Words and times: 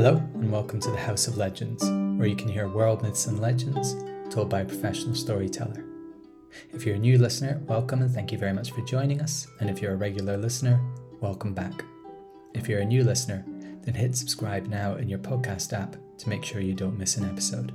Hello, 0.00 0.14
and 0.34 0.52
welcome 0.52 0.78
to 0.78 0.92
the 0.92 0.96
House 0.96 1.26
of 1.26 1.38
Legends, 1.38 1.82
where 2.16 2.28
you 2.28 2.36
can 2.36 2.46
hear 2.46 2.68
world 2.68 3.02
myths 3.02 3.26
and 3.26 3.40
legends 3.40 3.96
told 4.32 4.48
by 4.48 4.60
a 4.60 4.64
professional 4.64 5.12
storyteller. 5.12 5.84
If 6.72 6.86
you're 6.86 6.94
a 6.94 7.00
new 7.00 7.18
listener, 7.18 7.60
welcome 7.66 8.02
and 8.02 8.14
thank 8.14 8.30
you 8.30 8.38
very 8.38 8.52
much 8.52 8.70
for 8.70 8.80
joining 8.82 9.20
us. 9.20 9.48
And 9.58 9.68
if 9.68 9.82
you're 9.82 9.94
a 9.94 9.96
regular 9.96 10.36
listener, 10.36 10.80
welcome 11.20 11.52
back. 11.52 11.84
If 12.54 12.68
you're 12.68 12.78
a 12.78 12.84
new 12.84 13.02
listener, 13.02 13.44
then 13.82 13.92
hit 13.92 14.16
subscribe 14.16 14.68
now 14.68 14.94
in 14.94 15.08
your 15.08 15.18
podcast 15.18 15.72
app 15.72 15.96
to 16.18 16.28
make 16.28 16.44
sure 16.44 16.60
you 16.60 16.74
don't 16.74 16.96
miss 16.96 17.16
an 17.16 17.28
episode. 17.28 17.74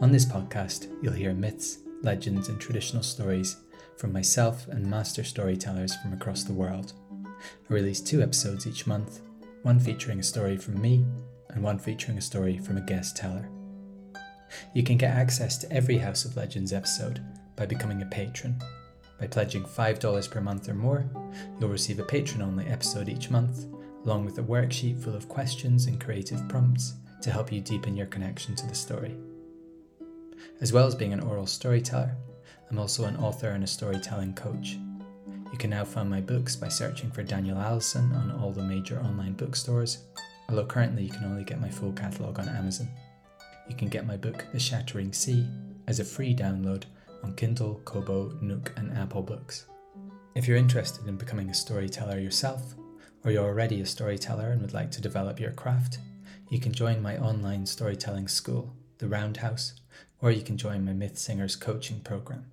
On 0.00 0.10
this 0.10 0.24
podcast, 0.24 0.90
you'll 1.02 1.12
hear 1.12 1.34
myths, 1.34 1.80
legends, 2.00 2.48
and 2.48 2.58
traditional 2.58 3.02
stories 3.02 3.58
from 3.98 4.14
myself 4.14 4.66
and 4.68 4.86
master 4.86 5.24
storytellers 5.24 5.94
from 5.96 6.14
across 6.14 6.42
the 6.42 6.54
world. 6.54 6.94
I 7.20 7.42
release 7.68 8.00
two 8.00 8.22
episodes 8.22 8.66
each 8.66 8.86
month 8.86 9.20
one 9.62 9.78
featuring 9.78 10.18
a 10.20 10.22
story 10.22 10.56
from 10.56 10.80
me 10.80 11.04
and 11.50 11.62
one 11.62 11.78
featuring 11.78 12.16
a 12.18 12.22
story 12.22 12.58
from 12.58 12.76
a 12.76 12.82
guest 12.82 13.16
teller. 13.16 13.48
You 14.74 14.82
can 14.82 14.96
get 14.96 15.14
access 15.14 15.58
to 15.58 15.72
every 15.72 15.98
House 15.98 16.24
of 16.24 16.36
Legends 16.36 16.72
episode 16.72 17.22
by 17.56 17.66
becoming 17.66 18.02
a 18.02 18.06
patron. 18.06 18.58
By 19.18 19.26
pledging 19.26 19.64
$5 19.64 20.30
per 20.30 20.40
month 20.40 20.68
or 20.68 20.74
more, 20.74 21.04
you'll 21.58 21.68
receive 21.68 21.98
a 21.98 22.04
patron 22.04 22.40
only 22.40 22.66
episode 22.66 23.08
each 23.08 23.30
month, 23.30 23.66
along 24.04 24.24
with 24.24 24.38
a 24.38 24.42
worksheet 24.42 25.02
full 25.02 25.14
of 25.14 25.28
questions 25.28 25.86
and 25.86 26.00
creative 26.00 26.48
prompts 26.48 26.94
to 27.20 27.30
help 27.30 27.52
you 27.52 27.60
deepen 27.60 27.96
your 27.96 28.06
connection 28.06 28.56
to 28.56 28.66
the 28.66 28.74
story. 28.74 29.14
As 30.62 30.72
well 30.72 30.86
as 30.86 30.94
being 30.94 31.12
an 31.12 31.20
oral 31.20 31.46
storyteller, 31.46 32.16
I'm 32.70 32.78
also 32.78 33.04
an 33.04 33.16
author 33.16 33.50
and 33.50 33.62
a 33.62 33.66
storytelling 33.66 34.34
coach. 34.34 34.78
You 35.52 35.58
can 35.58 35.70
now 35.70 35.84
find 35.84 36.08
my 36.08 36.20
books 36.20 36.54
by 36.54 36.68
searching 36.68 37.10
for 37.10 37.24
Daniel 37.24 37.58
Allison 37.58 38.12
on 38.14 38.30
all 38.30 38.52
the 38.52 38.62
major 38.62 39.00
online 39.00 39.32
bookstores, 39.32 40.04
although 40.48 40.64
currently 40.64 41.02
you 41.02 41.10
can 41.10 41.24
only 41.24 41.42
get 41.42 41.60
my 41.60 41.68
full 41.68 41.92
catalogue 41.92 42.38
on 42.38 42.48
Amazon. 42.48 42.88
You 43.68 43.74
can 43.74 43.88
get 43.88 44.06
my 44.06 44.16
book, 44.16 44.46
The 44.52 44.60
Shattering 44.60 45.12
Sea, 45.12 45.46
as 45.88 45.98
a 45.98 46.04
free 46.04 46.34
download 46.34 46.84
on 47.24 47.34
Kindle, 47.34 47.80
Kobo, 47.84 48.38
Nook, 48.40 48.72
and 48.76 48.96
Apple 48.96 49.22
Books. 49.22 49.66
If 50.36 50.46
you're 50.46 50.56
interested 50.56 51.08
in 51.08 51.16
becoming 51.16 51.50
a 51.50 51.54
storyteller 51.54 52.20
yourself, 52.20 52.74
or 53.24 53.32
you're 53.32 53.44
already 53.44 53.80
a 53.80 53.86
storyteller 53.86 54.52
and 54.52 54.62
would 54.62 54.72
like 54.72 54.92
to 54.92 55.00
develop 55.00 55.40
your 55.40 55.52
craft, 55.52 55.98
you 56.48 56.60
can 56.60 56.72
join 56.72 57.02
my 57.02 57.18
online 57.18 57.66
storytelling 57.66 58.28
school, 58.28 58.72
The 58.98 59.08
Roundhouse, 59.08 59.74
or 60.20 60.30
you 60.30 60.42
can 60.42 60.56
join 60.56 60.84
my 60.84 60.92
Myth 60.92 61.18
Singers 61.18 61.56
coaching 61.56 62.00
program 62.00 62.46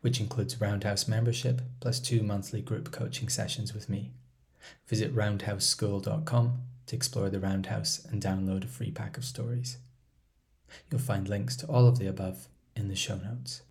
which 0.00 0.20
includes 0.20 0.60
Roundhouse 0.60 1.08
membership 1.08 1.62
plus 1.80 2.00
two 2.00 2.22
monthly 2.22 2.60
group 2.60 2.90
coaching 2.90 3.28
sessions 3.28 3.74
with 3.74 3.88
me. 3.88 4.12
Visit 4.88 5.14
roundhouseschool.com 5.14 6.58
to 6.86 6.96
explore 6.96 7.30
the 7.30 7.40
Roundhouse 7.40 8.04
and 8.10 8.22
download 8.22 8.64
a 8.64 8.68
free 8.68 8.90
pack 8.90 9.16
of 9.16 9.24
stories. 9.24 9.78
You'll 10.90 11.00
find 11.00 11.28
links 11.28 11.56
to 11.56 11.66
all 11.66 11.86
of 11.86 11.98
the 11.98 12.06
above 12.06 12.48
in 12.76 12.88
the 12.88 12.96
show 12.96 13.16
notes. 13.16 13.62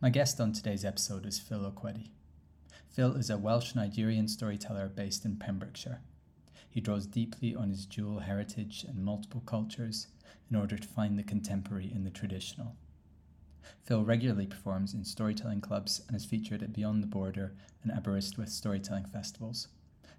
My 0.00 0.10
guest 0.10 0.40
on 0.40 0.52
today's 0.52 0.84
episode 0.84 1.26
is 1.26 1.38
Phil 1.38 1.60
Okwedi. 1.60 2.10
Phil 2.90 3.16
is 3.16 3.30
a 3.30 3.38
Welsh 3.38 3.74
Nigerian 3.74 4.28
storyteller 4.28 4.88
based 4.88 5.24
in 5.24 5.36
Pembrokeshire. 5.36 6.00
He 6.68 6.80
draws 6.80 7.06
deeply 7.06 7.54
on 7.54 7.70
his 7.70 7.86
dual 7.86 8.20
heritage 8.20 8.84
and 8.86 9.04
multiple 9.04 9.42
cultures 9.46 10.08
in 10.50 10.56
order 10.56 10.76
to 10.76 10.88
find 10.88 11.18
the 11.18 11.22
contemporary 11.22 11.90
in 11.92 12.04
the 12.04 12.10
traditional. 12.10 12.76
Phil 13.82 14.04
regularly 14.04 14.46
performs 14.46 14.94
in 14.94 15.04
storytelling 15.04 15.60
clubs 15.60 16.02
and 16.06 16.16
is 16.16 16.24
featured 16.24 16.62
at 16.62 16.72
Beyond 16.72 17.02
the 17.02 17.06
Border 17.06 17.54
and 17.82 17.92
Aberystwyth 17.92 18.48
storytelling 18.48 19.04
festivals, 19.04 19.68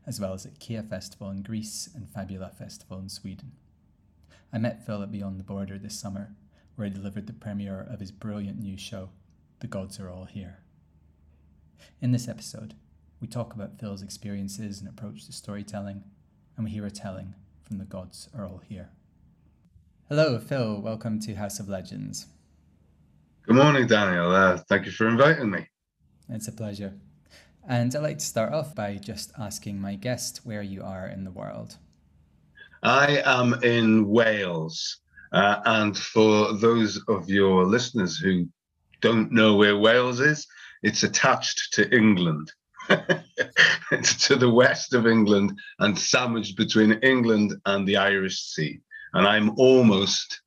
as 0.05 0.19
well 0.19 0.33
as 0.33 0.45
at 0.45 0.59
Kia 0.59 0.83
Festival 0.83 1.29
in 1.29 1.41
Greece 1.41 1.89
and 1.95 2.09
Fabula 2.09 2.49
Festival 2.49 2.99
in 2.99 3.09
Sweden. 3.09 3.53
I 4.53 4.57
met 4.57 4.85
Phil 4.85 5.01
at 5.01 5.11
Beyond 5.11 5.39
the 5.39 5.43
Border 5.43 5.77
this 5.77 5.99
summer, 5.99 6.35
where 6.75 6.87
he 6.87 6.93
delivered 6.93 7.27
the 7.27 7.33
premiere 7.33 7.87
of 7.89 7.99
his 7.99 8.11
brilliant 8.11 8.59
new 8.59 8.77
show, 8.77 9.09
The 9.59 9.67
Gods 9.67 9.99
Are 9.99 10.09
All 10.09 10.25
Here. 10.25 10.59
In 12.01 12.11
this 12.11 12.27
episode, 12.27 12.73
we 13.19 13.27
talk 13.27 13.53
about 13.53 13.79
Phil's 13.79 14.01
experiences 14.01 14.79
and 14.79 14.89
approach 14.89 15.25
to 15.25 15.31
storytelling, 15.31 16.03
and 16.55 16.65
we 16.65 16.71
hear 16.71 16.85
a 16.85 16.91
telling 16.91 17.33
from 17.63 17.77
The 17.79 17.85
Gods 17.85 18.29
Are 18.37 18.45
All 18.45 18.61
Here. 18.67 18.89
Hello, 20.07 20.37
Phil. 20.37 20.79
Welcome 20.79 21.19
to 21.21 21.35
House 21.35 21.59
of 21.59 21.67
Legends. 21.67 22.27
Good 23.47 23.57
morning, 23.57 23.85
Daniel. 23.85 24.31
Uh, 24.31 24.57
thank 24.57 24.87
you 24.87 24.91
for 24.91 25.07
inviting 25.07 25.51
me. 25.51 25.67
It's 26.29 26.47
a 26.47 26.51
pleasure. 26.51 26.95
And 27.67 27.95
I'd 27.95 28.01
like 28.01 28.17
to 28.17 28.25
start 28.25 28.53
off 28.53 28.73
by 28.73 28.95
just 28.95 29.33
asking 29.37 29.79
my 29.79 29.93
guest 29.93 30.41
where 30.43 30.63
you 30.63 30.81
are 30.81 31.07
in 31.07 31.25
the 31.25 31.29
world. 31.29 31.77
I 32.81 33.21
am 33.23 33.53
in 33.63 34.07
Wales. 34.07 34.97
Uh, 35.31 35.61
and 35.65 35.95
for 35.95 36.53
those 36.53 36.99
of 37.07 37.29
your 37.29 37.65
listeners 37.65 38.17
who 38.17 38.47
don't 39.01 39.31
know 39.31 39.55
where 39.55 39.77
Wales 39.77 40.21
is, 40.21 40.47
it's 40.81 41.03
attached 41.03 41.71
to 41.73 41.87
England. 41.95 42.51
it's 43.91 44.27
to 44.27 44.37
the 44.37 44.49
west 44.49 44.95
of 44.95 45.05
England 45.05 45.55
and 45.77 45.99
sandwiched 45.99 46.57
between 46.57 46.93
England 47.03 47.53
and 47.67 47.87
the 47.87 47.97
Irish 47.97 48.39
Sea. 48.39 48.79
And 49.13 49.27
I'm 49.27 49.51
almost 49.59 50.41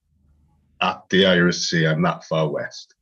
at 0.80 1.02
the 1.10 1.26
Irish 1.26 1.58
Sea. 1.58 1.86
I'm 1.86 2.02
that 2.02 2.24
far 2.24 2.48
west. 2.48 2.94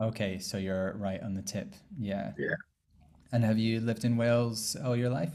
Okay, 0.00 0.38
so 0.38 0.58
you're 0.58 0.94
right 0.98 1.22
on 1.22 1.34
the 1.34 1.42
tip. 1.42 1.74
Yeah. 1.98 2.32
Yeah. 2.38 2.54
And 3.32 3.44
have 3.44 3.58
you 3.58 3.80
lived 3.80 4.04
in 4.04 4.16
Wales 4.16 4.76
all 4.84 4.96
your 4.96 5.10
life? 5.10 5.32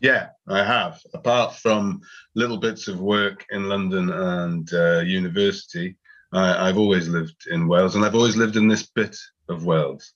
Yeah, 0.00 0.28
I 0.48 0.62
have. 0.64 1.00
Apart 1.14 1.56
from 1.56 2.02
little 2.34 2.58
bits 2.58 2.88
of 2.88 3.00
work 3.00 3.44
in 3.50 3.68
London 3.68 4.10
and 4.10 4.70
uh, 4.72 5.00
university, 5.00 5.96
I, 6.32 6.66
have 6.66 6.78
always 6.78 7.08
lived 7.08 7.46
in 7.50 7.68
Wales, 7.68 7.94
and 7.94 8.04
I've 8.04 8.14
always 8.14 8.36
lived 8.36 8.56
in 8.56 8.68
this 8.68 8.86
bit 8.86 9.16
of 9.48 9.64
Wales. 9.64 10.12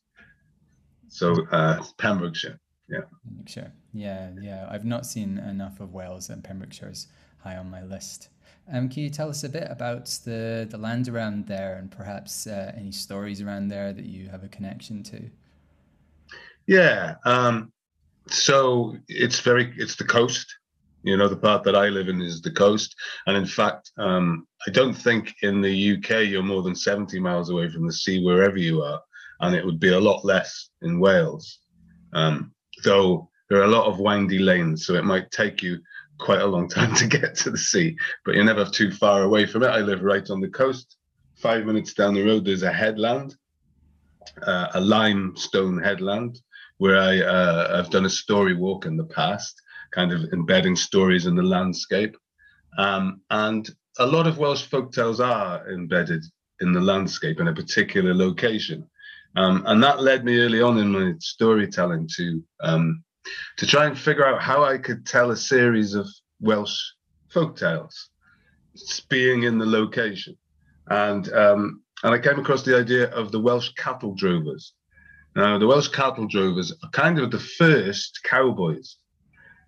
So 1.08 1.46
uh, 1.52 1.82
Pembrokeshire. 1.96 2.58
Yeah. 2.88 3.02
Pembrokeshire. 3.24 3.72
Yeah, 3.94 4.30
yeah. 4.42 4.66
I've 4.70 4.84
not 4.84 5.06
seen 5.06 5.38
enough 5.38 5.80
of 5.80 5.94
Wales, 5.94 6.28
and 6.28 6.42
Pembrokeshire's 6.42 7.06
high 7.38 7.56
on 7.56 7.70
my 7.70 7.82
list. 7.82 8.28
Um, 8.70 8.88
can 8.88 9.02
you 9.02 9.10
tell 9.10 9.30
us 9.30 9.44
a 9.44 9.48
bit 9.48 9.66
about 9.70 10.06
the, 10.24 10.66
the 10.70 10.76
land 10.76 11.08
around 11.08 11.46
there 11.46 11.76
and 11.76 11.90
perhaps 11.90 12.46
uh, 12.46 12.72
any 12.76 12.92
stories 12.92 13.40
around 13.40 13.68
there 13.68 13.92
that 13.92 14.04
you 14.04 14.28
have 14.28 14.44
a 14.44 14.48
connection 14.48 15.02
to? 15.04 15.30
Yeah. 16.66 17.14
Um, 17.24 17.72
so 18.26 18.96
it's 19.08 19.40
very, 19.40 19.72
it's 19.78 19.96
the 19.96 20.04
coast. 20.04 20.54
You 21.02 21.16
know, 21.16 21.28
the 21.28 21.36
part 21.36 21.62
that 21.64 21.76
I 21.76 21.88
live 21.88 22.08
in 22.08 22.20
is 22.20 22.42
the 22.42 22.50
coast. 22.50 22.94
And 23.26 23.36
in 23.36 23.46
fact, 23.46 23.90
um, 23.96 24.46
I 24.66 24.70
don't 24.70 24.92
think 24.92 25.34
in 25.42 25.62
the 25.62 25.96
UK 25.96 26.28
you're 26.28 26.42
more 26.42 26.62
than 26.62 26.74
70 26.74 27.18
miles 27.20 27.48
away 27.48 27.70
from 27.70 27.86
the 27.86 27.92
sea 27.92 28.22
wherever 28.22 28.58
you 28.58 28.82
are. 28.82 29.00
And 29.40 29.54
it 29.54 29.64
would 29.64 29.80
be 29.80 29.92
a 29.92 30.00
lot 30.00 30.24
less 30.24 30.70
in 30.82 31.00
Wales. 31.00 31.60
Um, 32.12 32.52
though 32.84 33.30
there 33.48 33.60
are 33.60 33.64
a 33.64 33.68
lot 33.68 33.86
of 33.86 33.98
windy 33.98 34.38
lanes, 34.38 34.84
so 34.84 34.94
it 34.94 35.04
might 35.04 35.30
take 35.30 35.62
you 35.62 35.78
quite 36.18 36.40
a 36.40 36.46
long 36.46 36.68
time 36.68 36.94
to 36.96 37.06
get 37.06 37.34
to 37.36 37.50
the 37.50 37.58
sea, 37.58 37.96
but 38.24 38.34
you're 38.34 38.44
never 38.44 38.64
too 38.64 38.90
far 38.90 39.22
away 39.22 39.46
from 39.46 39.62
it. 39.62 39.68
I 39.68 39.80
live 39.80 40.02
right 40.02 40.28
on 40.30 40.40
the 40.40 40.48
coast. 40.48 40.96
Five 41.36 41.66
minutes 41.66 41.94
down 41.94 42.14
the 42.14 42.24
road, 42.24 42.44
there's 42.44 42.64
a 42.64 42.72
headland, 42.72 43.36
uh, 44.42 44.68
a 44.74 44.80
limestone 44.80 45.80
headland, 45.80 46.40
where 46.78 46.98
I 46.98 47.20
uh, 47.20 47.76
have 47.76 47.90
done 47.90 48.06
a 48.06 48.10
story 48.10 48.54
walk 48.54 48.86
in 48.86 48.96
the 48.96 49.04
past, 49.04 49.60
kind 49.92 50.12
of 50.12 50.32
embedding 50.32 50.76
stories 50.76 51.26
in 51.26 51.36
the 51.36 51.42
landscape. 51.42 52.16
Um, 52.76 53.20
and 53.30 53.68
a 53.98 54.06
lot 54.06 54.26
of 54.26 54.38
Welsh 54.38 54.66
folk 54.66 54.92
tales 54.92 55.20
are 55.20 55.70
embedded 55.70 56.24
in 56.60 56.72
the 56.72 56.80
landscape 56.80 57.40
in 57.40 57.48
a 57.48 57.54
particular 57.54 58.14
location. 58.14 58.88
Um, 59.36 59.62
and 59.66 59.82
that 59.82 60.02
led 60.02 60.24
me 60.24 60.38
early 60.40 60.60
on 60.60 60.78
in 60.78 60.90
my 60.90 61.14
storytelling 61.20 62.08
to 62.16 62.42
um, 62.60 63.04
to 63.58 63.66
try 63.66 63.86
and 63.86 63.98
figure 63.98 64.26
out 64.26 64.42
how 64.42 64.64
I 64.64 64.78
could 64.78 65.06
tell 65.06 65.30
a 65.30 65.36
series 65.36 65.94
of 65.94 66.06
Welsh 66.40 66.78
folk 67.28 67.56
tales, 67.56 68.10
being 69.08 69.42
in 69.42 69.58
the 69.58 69.66
location. 69.66 70.36
And 70.88 71.30
um, 71.32 71.82
and 72.02 72.14
I 72.14 72.18
came 72.18 72.38
across 72.38 72.62
the 72.62 72.76
idea 72.76 73.10
of 73.10 73.32
the 73.32 73.40
Welsh 73.40 73.70
cattle 73.74 74.14
drovers. 74.14 74.72
Now, 75.34 75.58
the 75.58 75.66
Welsh 75.66 75.88
cattle 75.88 76.26
drovers 76.26 76.72
are 76.82 76.90
kind 76.90 77.18
of 77.18 77.30
the 77.30 77.40
first 77.40 78.20
cowboys. 78.22 78.96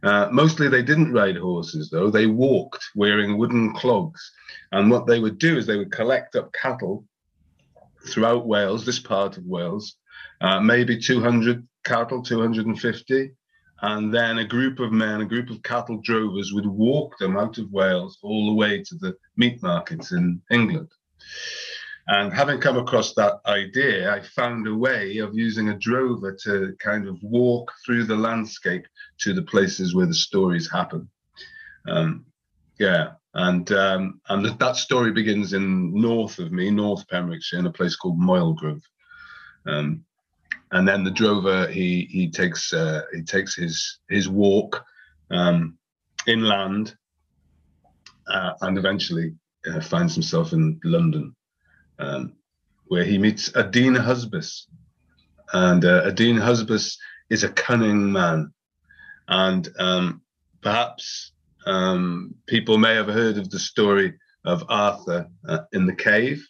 Uh, 0.02 0.28
mostly 0.30 0.68
they 0.68 0.82
didn't 0.82 1.12
ride 1.12 1.36
horses, 1.36 1.90
though. 1.90 2.10
They 2.10 2.26
walked 2.26 2.82
wearing 2.94 3.36
wooden 3.36 3.74
clogs. 3.74 4.32
And 4.72 4.90
what 4.90 5.06
they 5.06 5.18
would 5.18 5.38
do 5.38 5.58
is 5.58 5.66
they 5.66 5.76
would 5.76 5.92
collect 5.92 6.36
up 6.36 6.52
cattle 6.52 7.04
throughout 8.08 8.46
Wales, 8.46 8.86
this 8.86 8.98
part 8.98 9.36
of 9.36 9.44
Wales, 9.44 9.96
uh, 10.40 10.60
maybe 10.60 10.98
200 10.98 11.66
cattle, 11.84 12.22
250 12.22 13.32
and 13.82 14.12
then 14.12 14.38
a 14.38 14.44
group 14.44 14.78
of 14.78 14.92
men, 14.92 15.20
a 15.20 15.26
group 15.26 15.50
of 15.50 15.62
cattle 15.62 16.00
drovers 16.02 16.52
would 16.52 16.66
walk 16.66 17.16
them 17.18 17.36
out 17.36 17.58
of 17.58 17.70
Wales 17.70 18.18
all 18.22 18.46
the 18.46 18.54
way 18.54 18.82
to 18.82 18.94
the 18.96 19.16
meat 19.36 19.62
markets 19.62 20.12
in 20.12 20.42
England. 20.50 20.88
And 22.08 22.32
having 22.32 22.60
come 22.60 22.76
across 22.76 23.14
that 23.14 23.40
idea, 23.46 24.12
I 24.12 24.20
found 24.20 24.66
a 24.66 24.74
way 24.74 25.18
of 25.18 25.34
using 25.34 25.68
a 25.68 25.78
drover 25.78 26.36
to 26.44 26.74
kind 26.80 27.06
of 27.06 27.16
walk 27.22 27.70
through 27.84 28.04
the 28.04 28.16
landscape 28.16 28.86
to 29.18 29.32
the 29.32 29.42
places 29.42 29.94
where 29.94 30.06
the 30.06 30.14
stories 30.14 30.70
happen. 30.70 31.08
Um, 31.88 32.26
Yeah, 32.80 33.12
and 33.34 33.70
um, 33.72 34.20
and 34.28 34.46
that 34.58 34.76
story 34.76 35.12
begins 35.12 35.52
in 35.52 35.92
north 35.92 36.38
of 36.38 36.50
me, 36.50 36.70
North 36.70 37.06
Pembrokeshire, 37.08 37.58
in 37.58 37.66
a 37.66 37.72
place 37.72 37.94
called 37.94 38.18
Moylegrove. 38.18 38.82
Um, 39.66 40.04
and 40.72 40.86
then 40.86 41.04
the 41.04 41.10
drover 41.10 41.66
he 41.66 42.06
he 42.10 42.30
takes 42.30 42.72
uh, 42.72 43.02
he 43.12 43.22
takes 43.22 43.54
his 43.54 43.98
his 44.08 44.28
walk 44.28 44.84
um, 45.30 45.78
inland, 46.26 46.94
uh, 48.28 48.52
and 48.62 48.78
eventually 48.78 49.34
uh, 49.66 49.80
finds 49.80 50.14
himself 50.14 50.52
in 50.52 50.80
London, 50.84 51.34
um, 51.98 52.34
where 52.86 53.04
he 53.04 53.18
meets 53.18 53.54
Adine 53.56 53.94
Husbis, 53.94 54.66
and 55.52 55.84
uh, 55.84 56.02
Adine 56.04 56.38
Husbis 56.38 56.96
is 57.30 57.44
a 57.44 57.48
cunning 57.48 58.12
man, 58.12 58.52
and 59.28 59.68
um, 59.78 60.22
perhaps 60.60 61.32
um, 61.66 62.34
people 62.46 62.78
may 62.78 62.94
have 62.94 63.08
heard 63.08 63.38
of 63.38 63.50
the 63.50 63.58
story 63.58 64.14
of 64.44 64.64
Arthur 64.68 65.28
uh, 65.48 65.60
in 65.72 65.86
the 65.86 65.94
cave 65.94 66.46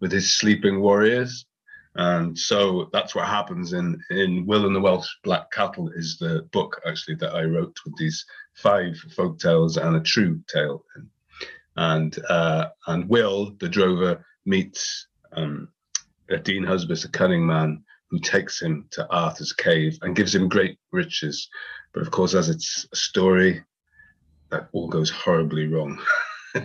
with 0.00 0.12
his 0.12 0.32
sleeping 0.32 0.80
warriors. 0.80 1.46
And 1.96 2.36
so 2.36 2.90
that's 2.92 3.14
what 3.14 3.28
happens 3.28 3.72
in, 3.72 4.00
in 4.10 4.46
Will 4.46 4.66
and 4.66 4.74
the 4.74 4.80
Welsh 4.80 5.08
Black 5.22 5.52
Cattle 5.52 5.90
is 5.94 6.18
the 6.18 6.48
book 6.52 6.80
actually 6.86 7.14
that 7.16 7.34
I 7.34 7.44
wrote 7.44 7.76
with 7.84 7.96
these 7.96 8.24
five 8.54 8.96
folk 9.16 9.38
tales 9.38 9.76
and 9.76 9.94
a 9.96 10.00
true 10.00 10.40
tale. 10.48 10.84
And 11.76 12.16
uh, 12.28 12.66
and 12.86 13.08
Will, 13.08 13.54
the 13.60 13.68
drover, 13.68 14.24
meets 14.44 15.06
um, 15.32 15.68
a 16.30 16.36
Dean 16.36 16.64
Husbis, 16.64 17.04
a 17.04 17.08
cunning 17.08 17.46
man, 17.46 17.84
who 18.10 18.18
takes 18.18 18.60
him 18.60 18.86
to 18.92 19.08
Arthur's 19.10 19.52
cave 19.52 19.98
and 20.02 20.16
gives 20.16 20.34
him 20.34 20.48
great 20.48 20.78
riches. 20.92 21.48
But 21.92 22.02
of 22.02 22.10
course, 22.10 22.34
as 22.34 22.48
it's 22.48 22.86
a 22.92 22.96
story, 22.96 23.62
that 24.50 24.68
all 24.72 24.88
goes 24.88 25.10
horribly 25.10 25.66
wrong. 25.66 26.00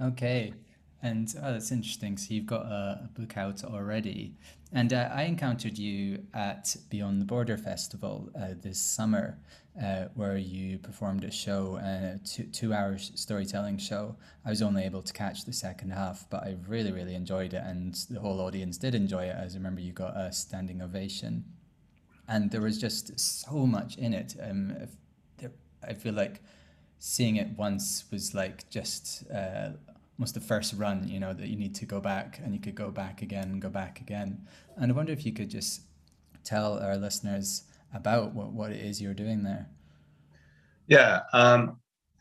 okay. 0.00 0.54
And 1.02 1.32
oh, 1.42 1.52
that's 1.52 1.72
interesting. 1.72 2.16
So 2.18 2.34
you've 2.34 2.46
got 2.46 2.66
a, 2.66 3.02
a 3.04 3.10
book 3.18 3.36
out 3.36 3.64
already. 3.64 4.34
And 4.72 4.92
uh, 4.92 5.08
I 5.12 5.22
encountered 5.22 5.78
you 5.78 6.26
at 6.34 6.76
Beyond 6.90 7.20
the 7.20 7.24
Border 7.24 7.56
Festival 7.56 8.30
uh, 8.38 8.54
this 8.60 8.78
summer, 8.78 9.38
uh, 9.82 10.04
where 10.14 10.36
you 10.36 10.78
performed 10.78 11.24
a 11.24 11.30
show, 11.30 11.78
a 11.82 12.14
uh, 12.14 12.18
two, 12.24 12.44
two 12.44 12.74
hour 12.74 12.98
storytelling 12.98 13.78
show. 13.78 14.14
I 14.44 14.50
was 14.50 14.62
only 14.62 14.84
able 14.84 15.02
to 15.02 15.12
catch 15.12 15.44
the 15.44 15.52
second 15.52 15.90
half, 15.90 16.26
but 16.30 16.44
I 16.44 16.56
really, 16.68 16.92
really 16.92 17.14
enjoyed 17.14 17.54
it. 17.54 17.62
And 17.64 17.94
the 18.10 18.20
whole 18.20 18.40
audience 18.40 18.76
did 18.78 18.94
enjoy 18.94 19.24
it. 19.24 19.36
As 19.36 19.54
I 19.54 19.58
remember, 19.58 19.80
you 19.80 19.92
got 19.92 20.16
a 20.16 20.32
standing 20.32 20.82
ovation 20.82 21.44
and 22.30 22.50
there 22.52 22.60
was 22.60 22.78
just 22.78 23.18
so 23.18 23.66
much 23.66 23.98
in 23.98 24.14
it. 24.14 24.36
Um, 24.40 24.76
I 25.86 25.94
feel 25.94 26.14
like 26.14 26.40
seeing 26.98 27.36
it 27.36 27.48
once 27.56 28.04
was 28.12 28.34
like 28.34 28.70
just 28.70 29.24
uh, 29.30 29.70
almost 30.20 30.34
the 30.34 30.40
first 30.40 30.74
run, 30.74 31.08
you 31.08 31.18
know, 31.18 31.32
that 31.32 31.48
you 31.48 31.56
need 31.56 31.74
to 31.76 31.86
go 31.86 31.98
back 31.98 32.38
and 32.44 32.52
you 32.52 32.60
could 32.60 32.74
go 32.74 32.90
back 32.90 33.22
again 33.22 33.58
go 33.58 33.70
back 33.70 34.02
again. 34.02 34.46
And 34.76 34.92
I 34.92 34.94
wonder 34.94 35.12
if 35.12 35.24
you 35.24 35.32
could 35.32 35.48
just 35.48 35.80
tell 36.44 36.78
our 36.78 36.98
listeners 36.98 37.62
about 37.94 38.34
what, 38.34 38.52
what 38.52 38.70
it 38.70 38.84
is 38.84 39.00
you're 39.00 39.14
doing 39.14 39.42
there. 39.42 39.66
Yeah, 40.88 41.20
um, 41.32 41.78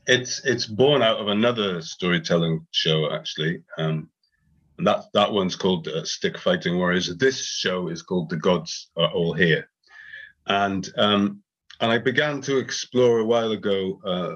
it's 0.07 0.45
it's 0.45 0.65
born 0.65 1.01
out 1.01 1.17
of 1.17 1.27
another 1.27 1.81
storytelling 1.81 2.65
show 2.71 3.11
actually. 3.11 3.63
Um, 3.77 4.09
and 4.77 4.87
that 4.87 5.03
that 5.13 5.29
one's 5.29 5.57
called 5.57 5.89
uh, 5.89 6.05
Stick 6.05 6.37
Fighting 6.37 6.77
Warriors. 6.77 7.13
This 7.17 7.45
show 7.45 7.89
is 7.89 8.01
called 8.01 8.29
The 8.29 8.37
Gods 8.37 8.91
Are 8.95 9.11
All 9.11 9.33
Here 9.33 9.67
and 10.49 10.89
um, 10.97 11.41
and 11.79 11.91
I 11.91 11.97
began 11.97 12.41
to 12.41 12.57
explore 12.57 13.19
a 13.19 13.25
while 13.25 13.51
ago 13.51 14.01
uh, 14.05 14.35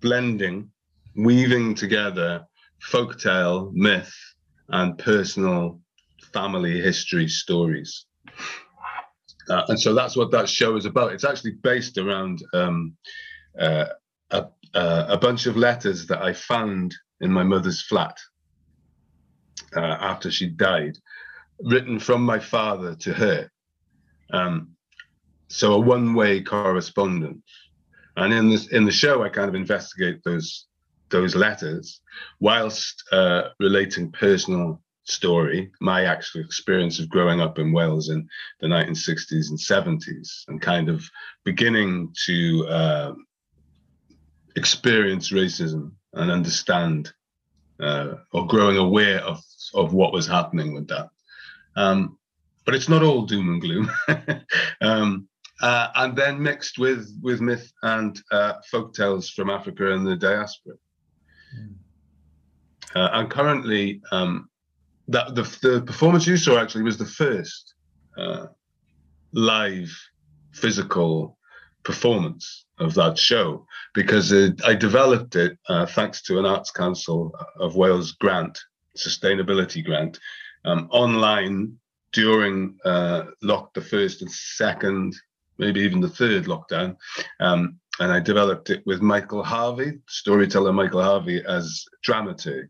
blending, 0.00 0.70
weaving 1.16 1.74
together 1.74 2.46
folktale, 2.82 3.72
myth, 3.72 4.14
and 4.68 4.98
personal 4.98 5.80
family 6.32 6.80
history 6.80 7.28
stories. 7.28 8.06
Uh, 9.48 9.62
and 9.68 9.80
so 9.80 9.94
that's 9.94 10.16
what 10.16 10.30
that 10.30 10.48
show 10.48 10.76
is 10.76 10.86
about. 10.86 11.12
It's 11.12 11.24
actually 11.24 11.52
based 11.62 11.98
around 11.98 12.42
um, 12.54 12.96
uh, 13.58 13.86
a, 14.30 14.46
uh, 14.74 15.06
a, 15.08 15.18
bunch 15.18 15.46
of 15.46 15.56
letters 15.56 16.06
that 16.06 16.22
I 16.22 16.32
found 16.32 16.94
in 17.20 17.30
my 17.30 17.42
mother's 17.42 17.82
flat 17.82 18.18
uh, 19.76 19.80
after 19.80 20.30
she 20.30 20.48
died, 20.48 20.96
written 21.60 21.98
from 21.98 22.22
my 22.22 22.38
father 22.38 22.94
to 22.96 23.12
her. 23.12 23.50
Um, 24.32 24.70
so 25.48 25.74
a 25.74 25.78
one-way 25.78 26.42
correspondence. 26.42 27.44
And 28.16 28.32
in 28.32 28.48
this 28.48 28.68
in 28.68 28.84
the 28.84 28.92
show, 28.92 29.22
I 29.22 29.28
kind 29.28 29.48
of 29.48 29.54
investigate 29.54 30.20
those 30.24 30.66
those 31.14 31.36
letters 31.36 32.00
whilst 32.40 33.04
uh, 33.12 33.42
relating 33.60 34.10
personal 34.10 34.82
story, 35.04 35.70
my 35.80 36.06
actual 36.06 36.40
experience 36.40 36.98
of 36.98 37.08
growing 37.08 37.40
up 37.40 37.60
in 37.60 37.72
Wales 37.72 38.08
in 38.08 38.28
the 38.60 38.66
1960s 38.66 39.50
and 39.50 39.58
70s, 39.58 40.28
and 40.48 40.60
kind 40.60 40.88
of 40.88 41.08
beginning 41.44 42.12
to 42.26 42.66
uh, 42.66 43.12
experience 44.56 45.30
racism 45.30 45.92
and 46.14 46.32
understand 46.32 47.12
uh, 47.78 48.14
or 48.32 48.46
growing 48.48 48.76
aware 48.76 49.20
of 49.20 49.40
of 49.72 49.92
what 49.92 50.12
was 50.12 50.26
happening 50.26 50.74
with 50.74 50.88
that. 50.88 51.10
Um, 51.76 52.18
but 52.64 52.74
it's 52.74 52.88
not 52.88 53.04
all 53.04 53.22
doom 53.22 53.48
and 53.50 53.60
gloom. 53.60 53.90
um, 54.80 55.28
uh, 55.62 55.88
and 55.94 56.16
then 56.16 56.42
mixed 56.42 56.78
with 56.78 57.08
with 57.22 57.40
myth 57.40 57.72
and 57.82 58.20
uh, 58.32 58.54
folk 58.68 58.94
tales 58.94 59.30
from 59.30 59.48
Africa 59.48 59.92
and 59.92 60.04
the 60.04 60.16
diaspora. 60.16 60.74
Mm. 61.56 61.74
Uh, 62.94 63.08
and 63.12 63.30
currently, 63.30 64.00
um, 64.12 64.48
that 65.08 65.34
the, 65.34 65.42
the 65.62 65.82
performance 65.82 66.26
you 66.26 66.36
saw 66.36 66.58
actually 66.58 66.84
was 66.84 66.96
the 66.96 67.04
first 67.04 67.74
uh, 68.16 68.46
live 69.32 69.90
physical 70.52 71.36
performance 71.82 72.64
of 72.78 72.94
that 72.94 73.18
show 73.18 73.66
because 73.94 74.32
it, 74.32 74.64
I 74.64 74.74
developed 74.74 75.36
it 75.36 75.58
uh, 75.68 75.86
thanks 75.86 76.22
to 76.22 76.38
an 76.38 76.46
Arts 76.46 76.70
Council 76.70 77.34
of 77.58 77.76
Wales 77.76 78.12
grant, 78.12 78.58
sustainability 78.96 79.84
grant, 79.84 80.18
um, 80.64 80.88
online 80.90 81.76
during 82.12 82.78
uh, 82.84 83.24
lock 83.42 83.74
the 83.74 83.80
first 83.80 84.22
and 84.22 84.30
second 84.30 85.14
maybe 85.58 85.80
even 85.80 86.00
the 86.00 86.08
third 86.08 86.44
lockdown. 86.44 86.96
Um, 87.40 87.78
and 88.00 88.12
I 88.12 88.20
developed 88.20 88.70
it 88.70 88.84
with 88.86 89.00
Michael 89.00 89.42
Harvey, 89.42 89.98
storyteller 90.08 90.72
Michael 90.72 91.02
Harvey, 91.02 91.42
as 91.46 91.84
dramaturg. 92.06 92.68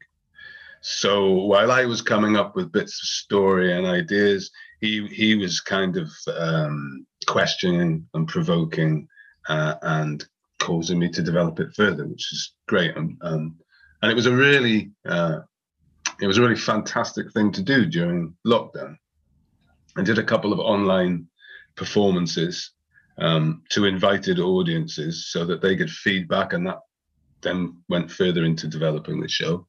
So 0.83 1.33
while 1.33 1.73
I 1.73 1.87
was 1.87 2.03
coming 2.03 2.37
up 2.37 2.55
with 2.55 2.73
bits 2.73 3.03
of 3.03 3.09
story 3.09 3.73
and 3.73 3.87
ideas, 3.87 4.51
he 4.81 5.07
he 5.07 5.35
was 5.35 5.61
kind 5.61 5.97
of 5.97 6.11
um, 6.37 7.07
questioning 7.27 8.07
and 8.13 8.29
provoking 8.29 9.09
uh, 9.49 9.77
and 9.81 10.23
causing 10.59 10.99
me 10.99 11.09
to 11.09 11.23
develop 11.23 11.59
it 11.59 11.75
further, 11.75 12.07
which 12.07 12.33
is 12.33 12.53
great. 12.69 12.95
And 12.97 13.17
um, 13.23 13.57
and 14.03 14.13
it 14.13 14.15
was 14.15 14.27
a 14.27 14.37
really 14.37 14.91
uh, 15.07 15.41
it 16.21 16.27
was 16.27 16.37
a 16.37 16.43
really 16.43 16.57
fantastic 16.57 17.33
thing 17.33 17.51
to 17.53 17.63
do 17.63 17.87
during 17.87 18.37
lockdown. 18.47 18.97
I 19.97 20.03
did 20.03 20.19
a 20.19 20.25
couple 20.25 20.53
of 20.53 20.59
online 20.59 21.29
performances 21.77 22.74
um, 23.19 23.63
to 23.71 23.85
invited 23.85 24.39
audiences 24.39 25.27
so 25.31 25.45
that 25.45 25.61
they 25.61 25.77
get 25.77 25.91
feedback 25.91 26.53
and 26.53 26.67
that 26.67 26.81
then 27.43 27.77
went 27.89 28.11
further 28.11 28.45
into 28.45 28.67
developing 28.67 29.21
the 29.21 29.29
show. 29.29 29.67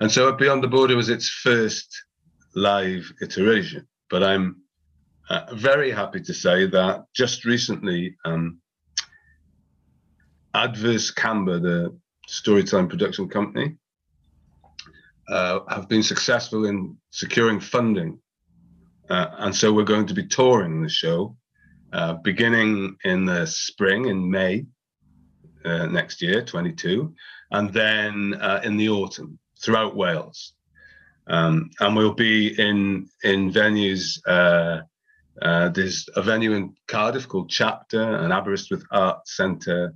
And 0.00 0.10
so 0.10 0.32
Beyond 0.32 0.62
the 0.62 0.68
Border 0.68 0.96
was 0.96 1.08
its 1.08 1.28
first 1.28 2.04
live 2.54 3.12
iteration. 3.20 3.86
But 4.08 4.22
I'm 4.22 4.62
uh, 5.28 5.54
very 5.54 5.90
happy 5.90 6.20
to 6.22 6.34
say 6.34 6.66
that 6.66 7.04
just 7.14 7.44
recently, 7.44 8.16
um, 8.24 8.60
Adverse 10.54 11.10
Camber, 11.10 11.60
the 11.60 11.96
storytelling 12.26 12.88
production 12.88 13.28
company, 13.28 13.76
uh, 15.28 15.60
have 15.68 15.88
been 15.88 16.02
successful 16.02 16.64
in 16.64 16.96
securing 17.10 17.60
funding. 17.60 18.18
Uh, 19.08 19.26
and 19.38 19.54
so 19.54 19.72
we're 19.72 19.84
going 19.84 20.06
to 20.06 20.14
be 20.14 20.26
touring 20.26 20.82
the 20.82 20.88
show 20.88 21.36
uh, 21.92 22.14
beginning 22.14 22.96
in 23.04 23.24
the 23.24 23.46
spring, 23.46 24.06
in 24.06 24.30
May 24.30 24.66
uh, 25.64 25.86
next 25.86 26.22
year, 26.22 26.42
22, 26.42 27.14
and 27.50 27.72
then 27.72 28.34
uh, 28.34 28.60
in 28.64 28.76
the 28.76 28.88
autumn 28.88 29.38
throughout 29.62 29.96
Wales. 29.96 30.54
Um, 31.26 31.70
and 31.80 31.94
we'll 31.94 32.14
be 32.14 32.58
in 32.58 33.08
in 33.22 33.52
venues. 33.52 34.20
Uh, 34.26 34.82
uh, 35.42 35.68
there's 35.68 36.08
a 36.16 36.22
venue 36.22 36.52
in 36.52 36.74
Cardiff 36.88 37.28
called 37.28 37.48
Chapter, 37.48 38.02
an 38.02 38.32
Aberystwyth 38.32 38.84
Art 38.90 39.26
Centre, 39.28 39.94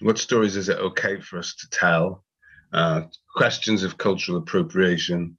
What 0.00 0.18
stories 0.18 0.56
is 0.56 0.68
it 0.68 0.78
okay 0.78 1.20
for 1.20 1.38
us 1.38 1.54
to 1.56 1.68
tell? 1.70 2.24
Uh, 2.72 3.02
questions 3.34 3.82
of 3.82 3.98
cultural 3.98 4.38
appropriation, 4.38 5.36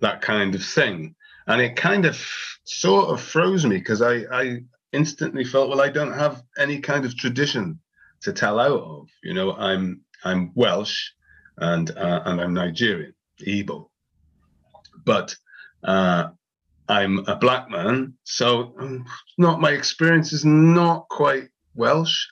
that 0.00 0.20
kind 0.20 0.54
of 0.54 0.64
thing 0.64 1.14
and 1.50 1.60
it 1.60 1.74
kind 1.74 2.06
of 2.06 2.16
sort 2.64 3.08
of 3.10 3.20
froze 3.20 3.66
me 3.66 3.76
because 3.78 4.02
I, 4.02 4.18
I 4.32 4.62
instantly 4.92 5.44
felt 5.44 5.68
well 5.68 5.80
I 5.80 5.88
don't 5.88 6.12
have 6.12 6.42
any 6.56 6.78
kind 6.78 7.04
of 7.04 7.16
tradition 7.16 7.80
to 8.22 8.32
tell 8.32 8.60
out 8.60 8.80
of. 8.80 9.08
You 9.24 9.34
know 9.34 9.54
I'm 9.54 10.02
I'm 10.24 10.52
Welsh 10.54 10.96
and 11.58 11.90
uh, 11.90 12.22
and 12.24 12.40
I'm 12.40 12.54
Nigerian 12.54 13.14
Igbo. 13.44 13.88
But 15.04 15.34
uh, 15.82 16.28
I'm 16.88 17.18
a 17.26 17.34
black 17.34 17.68
man 17.68 18.14
so 18.22 18.72
um, 18.78 19.04
not 19.36 19.60
my 19.60 19.70
experience 19.72 20.32
is 20.32 20.44
not 20.44 21.08
quite 21.08 21.48
Welsh. 21.74 22.26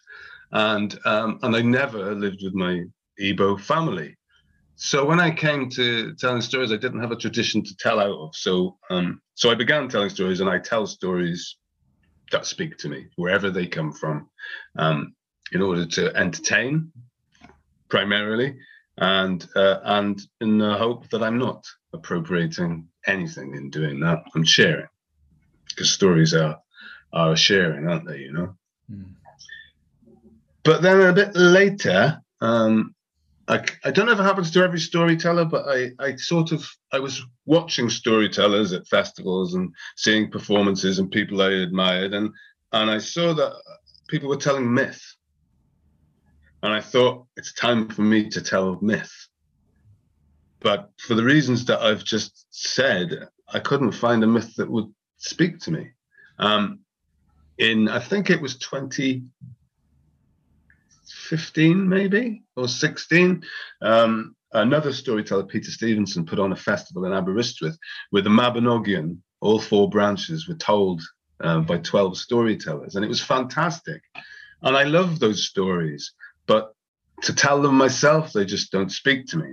And 0.52 0.96
um, 1.04 1.40
and 1.42 1.56
I 1.56 1.62
never 1.62 2.14
lived 2.14 2.40
with 2.44 2.54
my 2.54 2.84
Igbo 3.20 3.60
family 3.60 4.16
so 4.80 5.04
when 5.04 5.18
I 5.18 5.32
came 5.32 5.68
to 5.70 6.14
telling 6.14 6.40
stories, 6.40 6.70
I 6.70 6.76
didn't 6.76 7.00
have 7.00 7.10
a 7.10 7.16
tradition 7.16 7.64
to 7.64 7.76
tell 7.76 7.98
out 7.98 8.16
of. 8.16 8.36
So 8.36 8.78
um, 8.90 9.20
so 9.34 9.50
I 9.50 9.56
began 9.56 9.88
telling 9.88 10.08
stories, 10.08 10.40
and 10.40 10.48
I 10.48 10.60
tell 10.60 10.86
stories 10.86 11.56
that 12.30 12.46
speak 12.46 12.78
to 12.78 12.88
me 12.88 13.08
wherever 13.16 13.50
they 13.50 13.66
come 13.66 13.92
from, 13.92 14.30
um, 14.76 15.16
in 15.50 15.62
order 15.62 15.84
to 15.84 16.14
entertain, 16.14 16.92
primarily, 17.88 18.56
and 18.96 19.44
uh, 19.56 19.80
and 19.82 20.22
in 20.40 20.58
the 20.58 20.76
hope 20.76 21.10
that 21.10 21.24
I'm 21.24 21.38
not 21.38 21.64
appropriating 21.92 22.86
anything 23.04 23.56
in 23.56 23.70
doing 23.70 23.98
that. 24.00 24.22
I'm 24.36 24.44
sharing, 24.44 24.86
because 25.68 25.90
stories 25.90 26.34
are 26.34 26.56
are 27.12 27.36
sharing, 27.36 27.88
aren't 27.88 28.06
they? 28.06 28.18
You 28.18 28.32
know. 28.32 28.54
Mm. 28.92 29.06
But 30.62 30.82
then 30.82 31.00
a 31.00 31.12
bit 31.12 31.34
later, 31.34 32.22
um, 32.40 32.94
I, 33.48 33.64
I 33.82 33.90
don't 33.90 34.06
know 34.06 34.12
if 34.12 34.20
it 34.20 34.24
happens 34.24 34.50
to 34.50 34.62
every 34.62 34.78
storyteller, 34.78 35.46
but 35.46 35.64
I, 35.66 35.90
I 35.98 36.16
sort 36.16 36.52
of 36.52 36.68
I 36.92 36.98
was 36.98 37.24
watching 37.46 37.88
storytellers 37.88 38.72
at 38.72 38.86
festivals 38.86 39.54
and 39.54 39.74
seeing 39.96 40.30
performances 40.30 40.98
and 40.98 41.10
people 41.10 41.40
I 41.40 41.52
admired, 41.52 42.12
and 42.12 42.30
and 42.72 42.90
I 42.90 42.98
saw 42.98 43.32
that 43.32 43.54
people 44.08 44.28
were 44.28 44.36
telling 44.36 44.72
myth, 44.72 45.02
and 46.62 46.74
I 46.74 46.80
thought 46.80 47.24
it's 47.36 47.54
time 47.54 47.88
for 47.88 48.02
me 48.02 48.28
to 48.28 48.42
tell 48.42 48.78
myth. 48.82 49.12
But 50.60 50.90
for 50.98 51.14
the 51.14 51.24
reasons 51.24 51.64
that 51.66 51.80
I've 51.80 52.04
just 52.04 52.46
said, 52.50 53.28
I 53.52 53.60
couldn't 53.60 53.92
find 53.92 54.22
a 54.24 54.26
myth 54.26 54.56
that 54.56 54.70
would 54.70 54.92
speak 55.16 55.58
to 55.60 55.70
me. 55.70 55.90
Um, 56.38 56.80
in 57.56 57.88
I 57.88 57.98
think 57.98 58.28
it 58.28 58.42
was 58.42 58.58
20 58.58 59.22
15 61.28 61.88
maybe 61.88 62.42
or 62.56 62.66
16 62.68 63.42
um, 63.82 64.34
another 64.52 64.92
storyteller 64.92 65.44
peter 65.44 65.70
stevenson 65.70 66.24
put 66.24 66.38
on 66.38 66.52
a 66.52 66.56
festival 66.56 67.04
in 67.04 67.12
aberystwyth 67.12 67.76
where 68.10 68.22
the 68.22 68.30
mabinogion 68.30 69.18
all 69.40 69.58
four 69.60 69.88
branches 69.88 70.48
were 70.48 70.54
told 70.54 71.02
uh, 71.40 71.60
by 71.60 71.78
12 71.78 72.16
storytellers 72.18 72.96
and 72.96 73.04
it 73.04 73.08
was 73.08 73.22
fantastic. 73.22 74.02
And 74.62 74.76
i 74.76 74.84
love 74.84 75.20
those 75.20 75.46
stories 75.46 76.12
but 76.46 76.74
to 77.22 77.34
tell 77.34 77.60
them 77.62 77.76
myself 77.76 78.32
they 78.32 78.44
just 78.44 78.72
don't 78.72 78.90
speak 78.90 79.26
to 79.28 79.38
me. 79.38 79.52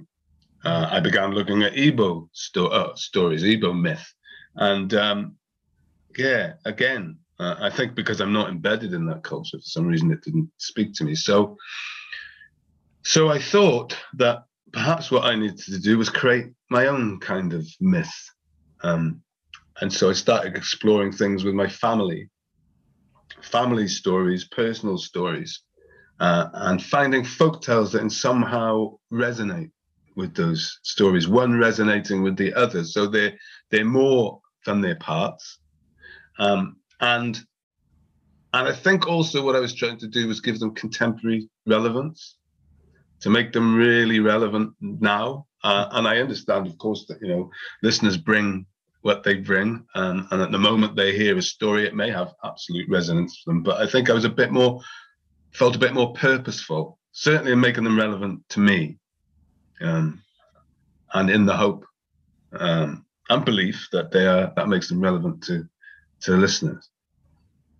Uh, 0.63 0.88
i 0.91 1.00
began 1.00 1.32
looking 1.32 1.62
at 1.63 1.74
Igbo 1.74 2.29
sto- 2.32 2.67
uh, 2.67 2.96
stories 2.96 3.44
Igbo 3.44 3.79
myth. 3.79 4.13
And 4.55 4.94
um, 4.94 5.36
yeah 6.17 6.53
again 6.65 7.17
uh, 7.39 7.55
I 7.59 7.69
think 7.69 7.95
because 7.95 8.21
I'm 8.21 8.33
not 8.33 8.49
embedded 8.49 8.93
in 8.93 9.05
that 9.07 9.23
culture 9.23 9.57
for 9.57 9.63
some 9.63 9.87
reason, 9.87 10.11
it 10.11 10.21
didn't 10.21 10.49
speak 10.57 10.93
to 10.95 11.03
me. 11.03 11.15
So, 11.15 11.57
so 13.03 13.29
I 13.29 13.39
thought 13.39 13.97
that 14.13 14.45
perhaps 14.71 15.11
what 15.11 15.25
I 15.25 15.35
needed 15.35 15.57
to 15.59 15.79
do 15.79 15.97
was 15.97 16.09
create 16.09 16.47
my 16.69 16.87
own 16.87 17.19
kind 17.19 17.53
of 17.53 17.67
myth. 17.79 18.13
Um, 18.83 19.21
and 19.81 19.91
so 19.91 20.09
I 20.09 20.13
started 20.13 20.55
exploring 20.55 21.11
things 21.11 21.43
with 21.43 21.53
my 21.53 21.67
family, 21.67 22.29
family 23.41 23.87
stories, 23.87 24.45
personal 24.45 24.97
stories, 24.97 25.61
uh, 26.19 26.47
and 26.53 26.81
finding 26.81 27.25
folk 27.25 27.61
tales 27.61 27.91
that 27.91 28.09
somehow 28.11 28.97
resonate 29.11 29.71
with 30.15 30.33
those 30.33 30.79
stories. 30.83 31.27
One 31.27 31.59
resonating 31.59 32.23
with 32.23 32.37
the 32.37 32.53
other, 32.53 32.85
so 32.85 33.07
they're 33.07 33.33
they're 33.69 33.83
more 33.83 34.39
than 34.65 34.79
their 34.79 34.95
parts. 34.95 35.59
Um, 36.39 36.77
and 36.99 37.39
and 38.53 38.67
I 38.69 38.71
think 38.71 39.05
also 39.05 39.43
what 39.43 39.55
I 39.55 39.59
was 39.59 39.73
trying 39.73 39.97
to 39.99 40.07
do 40.07 40.27
was 40.27 40.39
give 40.39 40.59
them 40.59 40.73
contemporary 40.73 41.49
relevance 41.65 42.37
to 43.19 43.29
make 43.29 43.51
them 43.51 43.75
really 43.75 44.21
relevant 44.21 44.73
now. 44.79 45.45
Uh, 45.61 45.87
and 45.91 46.07
I 46.07 46.19
understand, 46.19 46.67
of 46.67 46.77
course, 46.77 47.05
that 47.07 47.19
you 47.21 47.27
know 47.27 47.49
listeners 47.83 48.17
bring 48.17 48.65
what 49.01 49.23
they 49.23 49.35
bring, 49.35 49.85
and, 49.95 50.25
and 50.31 50.41
at 50.41 50.51
the 50.51 50.57
moment 50.57 50.95
they 50.95 51.15
hear 51.15 51.37
a 51.37 51.41
story, 51.41 51.85
it 51.85 51.95
may 51.95 52.09
have 52.09 52.33
absolute 52.43 52.89
resonance 52.89 53.41
for 53.43 53.51
them. 53.51 53.61
But 53.61 53.81
I 53.81 53.87
think 53.87 54.09
I 54.09 54.13
was 54.13 54.25
a 54.25 54.29
bit 54.29 54.51
more 54.51 54.81
felt 55.51 55.75
a 55.75 55.79
bit 55.79 55.93
more 55.93 56.13
purposeful, 56.13 56.97
certainly 57.11 57.51
in 57.51 57.59
making 57.59 57.83
them 57.83 57.97
relevant 57.97 58.41
to 58.49 58.59
me, 58.59 58.97
um, 59.81 60.21
and 61.13 61.29
in 61.29 61.45
the 61.45 61.55
hope 61.55 61.85
um, 62.53 63.05
and 63.29 63.43
belief 63.45 63.87
that 63.91 64.11
they 64.11 64.27
are 64.27 64.53
that 64.55 64.69
makes 64.69 64.87
them 64.87 65.01
relevant 65.01 65.43
to 65.43 65.67
to 66.25 66.38
listeners. 66.38 66.89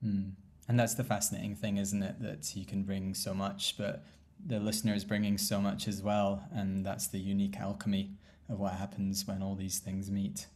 Mm. 0.06 0.32
And 0.68 0.80
that's 0.80 0.96
the 0.96 1.04
fascinating 1.04 1.56
thing, 1.56 1.78
isn't 1.78 2.02
it? 2.02 2.22
That 2.22 2.56
you 2.56 2.66
can 2.66 2.84
bring 2.84 3.14
so 3.14 3.34
much, 3.34 3.76
but 3.78 4.04
the 4.46 4.60
listener 4.60 4.94
is 4.94 5.04
bringing 5.04 5.38
so 5.38 5.62
much 5.62 5.88
as 5.88 6.02
well. 6.02 6.44
And 6.54 6.86
that's 6.86 7.08
the 7.08 7.20
unique 7.20 7.58
alchemy 7.60 8.12
of 8.50 8.60
what 8.60 8.74
happens 8.74 9.28
when 9.28 9.42
all 9.42 9.56
these 9.56 9.80
things 9.80 10.10
meet. 10.10 10.48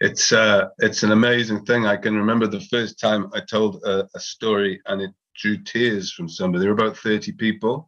It's 0.00 0.32
uh, 0.32 0.68
it's 0.78 1.02
an 1.02 1.12
amazing 1.12 1.64
thing. 1.64 1.86
I 1.86 1.96
can 1.96 2.16
remember 2.16 2.46
the 2.46 2.60
first 2.60 2.98
time 2.98 3.30
I 3.32 3.40
told 3.40 3.82
a, 3.84 4.08
a 4.14 4.20
story 4.20 4.80
and 4.86 5.00
it 5.00 5.10
drew 5.36 5.56
tears 5.58 6.12
from 6.12 6.28
somebody. 6.28 6.64
There 6.64 6.74
were 6.74 6.84
about 6.84 6.96
30 6.96 7.32
people. 7.32 7.87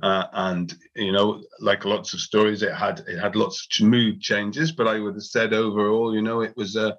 Uh, 0.00 0.26
and 0.32 0.76
you 0.94 1.10
know, 1.10 1.42
like 1.60 1.84
lots 1.84 2.14
of 2.14 2.20
stories, 2.20 2.62
it 2.62 2.72
had 2.72 3.00
it 3.08 3.18
had 3.18 3.34
lots 3.34 3.66
of 3.80 3.86
mood 3.86 4.20
changes. 4.20 4.70
But 4.70 4.86
I 4.86 5.00
would 5.00 5.14
have 5.14 5.22
said 5.24 5.52
overall, 5.52 6.14
you 6.14 6.22
know, 6.22 6.42
it 6.42 6.56
was 6.56 6.76
a 6.76 6.96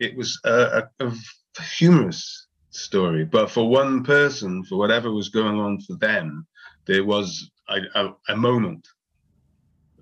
it 0.00 0.16
was 0.16 0.40
a, 0.44 0.82
a, 1.00 1.06
a 1.06 1.62
humorous 1.62 2.48
story. 2.70 3.24
But 3.24 3.50
for 3.50 3.68
one 3.68 4.02
person, 4.02 4.64
for 4.64 4.76
whatever 4.76 5.12
was 5.12 5.28
going 5.28 5.60
on 5.60 5.80
for 5.80 5.94
them, 5.94 6.46
there 6.86 7.04
was 7.04 7.50
a, 7.68 7.80
a, 7.94 8.14
a 8.30 8.36
moment 8.36 8.86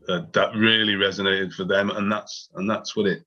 that 0.09 0.53
really 0.55 0.95
resonated 0.95 1.53
for 1.53 1.65
them, 1.65 1.91
and 1.91 2.11
that's 2.11 2.49
and 2.55 2.69
that's 2.69 2.97
what 2.97 3.07
it 3.07 3.25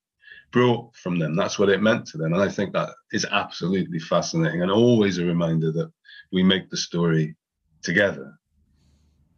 brought 0.51 0.95
from 0.95 1.19
them. 1.19 1.35
That's 1.35 1.59
what 1.59 1.69
it 1.69 1.81
meant 1.81 2.07
to 2.07 2.17
them, 2.17 2.33
and 2.33 2.41
I 2.41 2.49
think 2.49 2.73
that 2.73 2.89
is 3.11 3.25
absolutely 3.25 3.99
fascinating 3.99 4.61
and 4.61 4.71
always 4.71 5.17
a 5.17 5.25
reminder 5.25 5.71
that 5.71 5.91
we 6.31 6.43
make 6.43 6.69
the 6.69 6.77
story 6.77 7.35
together. 7.81 8.33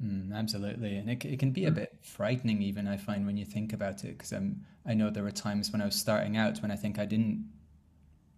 Mm, 0.03 0.31
absolutely, 0.35 0.97
and 0.97 1.09
it, 1.09 1.25
it 1.25 1.39
can 1.39 1.51
be 1.51 1.65
a 1.65 1.71
bit 1.71 1.97
frightening, 2.03 2.61
even 2.61 2.87
I 2.87 2.97
find 2.97 3.25
when 3.25 3.35
you 3.37 3.45
think 3.45 3.73
about 3.73 4.03
it, 4.03 4.17
because 4.17 4.31
I'm 4.31 4.63
I 4.85 4.93
know 4.93 5.09
there 5.09 5.23
were 5.23 5.31
times 5.31 5.71
when 5.71 5.81
I 5.81 5.85
was 5.85 5.95
starting 5.95 6.37
out 6.37 6.59
when 6.59 6.71
I 6.71 6.75
think 6.75 6.99
I 6.99 7.05
didn't 7.05 7.49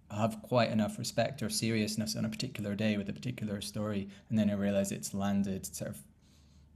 have 0.10 0.42
quite 0.42 0.72
enough 0.72 0.98
respect 0.98 1.44
or 1.44 1.50
seriousness 1.50 2.16
on 2.16 2.26
a 2.26 2.30
particular 2.30 2.76
day 2.76 2.98
with 2.98 3.10
a 3.10 3.14
particular 3.14 3.60
story, 3.62 4.08
and 4.30 4.40
then 4.40 4.50
I 4.50 4.54
realize 4.54 4.92
it's 4.92 5.14
landed 5.14 5.66
sort 5.66 5.92
of 5.92 5.98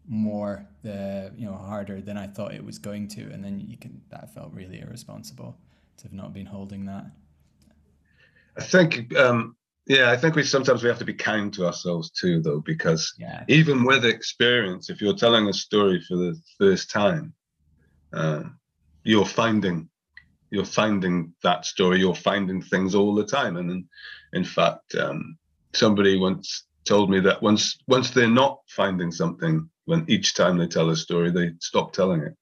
more 0.07 0.67
the 0.83 1.31
you 1.37 1.45
know 1.45 1.55
harder 1.55 2.01
than 2.01 2.17
I 2.17 2.27
thought 2.27 2.53
it 2.53 2.63
was 2.63 2.77
going 2.77 3.07
to, 3.09 3.21
and 3.31 3.43
then 3.43 3.61
you 3.61 3.77
can 3.77 4.01
that 4.09 4.33
felt 4.33 4.53
really 4.53 4.81
irresponsible 4.81 5.57
to 5.97 6.03
have 6.03 6.13
not 6.13 6.33
been 6.33 6.45
holding 6.45 6.85
that. 6.85 7.05
I 8.57 8.61
think 8.63 9.15
um, 9.17 9.55
yeah, 9.85 10.11
I 10.11 10.17
think 10.17 10.35
we 10.35 10.43
sometimes 10.43 10.81
we 10.81 10.89
have 10.89 10.99
to 10.99 11.05
be 11.05 11.13
kind 11.13 11.53
to 11.53 11.65
ourselves 11.65 12.09
too, 12.09 12.41
though, 12.41 12.61
because 12.61 13.13
yeah. 13.19 13.43
even 13.47 13.83
with 13.83 14.05
experience, 14.05 14.89
if 14.89 15.01
you're 15.01 15.15
telling 15.15 15.47
a 15.47 15.53
story 15.53 16.01
for 16.07 16.15
the 16.15 16.39
first 16.57 16.89
time, 16.89 17.33
uh, 18.13 18.43
you're 19.03 19.25
finding 19.25 19.89
you're 20.51 20.63
finding 20.63 21.33
that 21.41 21.65
story, 21.65 21.99
you're 21.99 22.13
finding 22.13 22.61
things 22.61 22.93
all 22.93 23.15
the 23.15 23.25
time, 23.25 23.57
and 23.57 23.71
in, 23.71 23.89
in 24.33 24.43
fact, 24.43 24.93
um, 24.95 25.37
somebody 25.73 26.17
once 26.17 26.65
told 26.85 27.09
me 27.09 27.19
that 27.19 27.41
once 27.41 27.77
once 27.87 28.11
they're 28.11 28.27
not 28.29 28.59
finding 28.69 29.11
something, 29.11 29.69
when 29.85 30.05
each 30.07 30.33
time 30.33 30.57
they 30.57 30.67
tell 30.67 30.89
a 30.91 30.95
story, 30.95 31.31
they 31.31 31.51
stop 31.59 31.91
telling 31.91 32.21
it. 32.21 32.37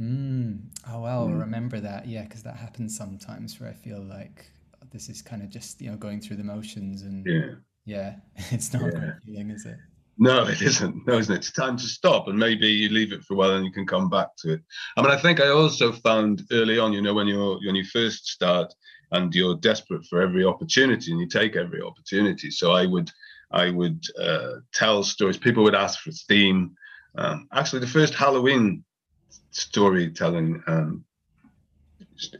Mm. 0.00 0.60
Oh 0.88 1.00
well, 1.00 1.26
mm. 1.26 1.40
remember 1.40 1.80
that, 1.80 2.06
yeah, 2.06 2.22
because 2.22 2.44
that 2.44 2.56
happens 2.56 2.96
sometimes 2.96 3.58
where 3.58 3.70
I 3.70 3.72
feel 3.72 4.00
like 4.00 4.52
this 4.90 5.08
is 5.08 5.22
kind 5.22 5.42
of 5.42 5.48
just 5.48 5.80
you 5.80 5.90
know 5.90 5.96
going 5.96 6.20
through 6.20 6.36
the 6.36 6.44
motions 6.44 7.02
and 7.02 7.26
yeah, 7.26 7.54
yeah, 7.84 8.14
it's 8.50 8.72
not 8.72 8.92
yeah. 8.92 9.12
feeling, 9.24 9.50
is 9.50 9.64
it? 9.66 9.76
No, 10.20 10.44
it 10.46 10.60
isn't. 10.60 11.06
No, 11.06 11.16
isn't 11.16 11.32
it? 11.32 11.38
It's 11.38 11.52
time 11.52 11.76
to 11.76 11.84
stop, 11.84 12.26
and 12.26 12.36
maybe 12.36 12.66
you 12.66 12.88
leave 12.88 13.12
it 13.12 13.22
for 13.22 13.34
a 13.34 13.36
while, 13.36 13.52
and 13.52 13.64
you 13.64 13.70
can 13.70 13.86
come 13.86 14.10
back 14.10 14.28
to 14.38 14.54
it. 14.54 14.60
I 14.96 15.02
mean, 15.02 15.12
I 15.12 15.16
think 15.16 15.40
I 15.40 15.48
also 15.48 15.92
found 15.92 16.42
early 16.50 16.78
on, 16.78 16.92
you 16.92 17.00
know, 17.00 17.14
when 17.14 17.28
you're 17.28 17.58
when 17.64 17.76
you 17.76 17.84
first 17.84 18.26
start 18.26 18.74
and 19.12 19.34
you're 19.34 19.54
desperate 19.54 20.04
for 20.06 20.20
every 20.20 20.44
opportunity, 20.44 21.12
and 21.12 21.20
you 21.20 21.28
take 21.28 21.54
every 21.54 21.80
opportunity. 21.80 22.50
So 22.50 22.72
I 22.72 22.84
would, 22.84 23.10
I 23.52 23.70
would 23.70 24.04
uh, 24.20 24.56
tell 24.74 25.04
stories. 25.04 25.38
People 25.38 25.62
would 25.62 25.76
ask 25.76 26.00
for 26.00 26.10
theme. 26.10 26.74
Um, 27.16 27.46
actually, 27.52 27.80
the 27.80 27.86
first 27.86 28.12
Halloween 28.12 28.84
storytelling 29.52 30.62
um, 30.66 31.04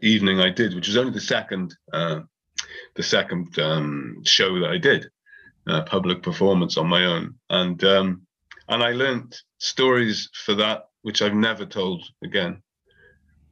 evening 0.02 0.40
I 0.40 0.50
did, 0.50 0.74
which 0.74 0.88
was 0.88 0.96
only 0.96 1.12
the 1.12 1.20
second 1.20 1.76
uh, 1.92 2.20
the 2.98 3.02
second 3.04 3.56
um, 3.60 4.20
show 4.24 4.58
that 4.58 4.70
I 4.70 4.76
did, 4.76 5.08
uh, 5.68 5.82
public 5.82 6.20
performance 6.20 6.76
on 6.76 6.88
my 6.88 7.04
own, 7.04 7.36
and 7.48 7.82
um, 7.84 8.26
and 8.68 8.82
I 8.82 8.90
learned 8.90 9.36
stories 9.58 10.28
for 10.44 10.54
that 10.54 10.88
which 11.02 11.22
I've 11.22 11.32
never 11.32 11.64
told 11.64 12.02
again. 12.24 12.60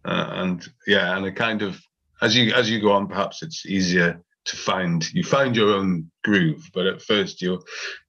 Uh, 0.04 0.30
and 0.32 0.68
yeah, 0.88 1.16
and 1.16 1.24
it 1.24 1.36
kind 1.36 1.62
of 1.62 1.80
as 2.20 2.36
you 2.36 2.52
as 2.54 2.68
you 2.68 2.80
go 2.80 2.90
on, 2.90 3.06
perhaps 3.06 3.42
it's 3.44 3.64
easier 3.64 4.20
to 4.46 4.56
find 4.56 5.08
you 5.14 5.22
find 5.22 5.56
your 5.56 5.74
own 5.76 6.10
groove. 6.24 6.68
But 6.74 6.86
at 6.86 7.00
first, 7.00 7.40
you're 7.40 7.62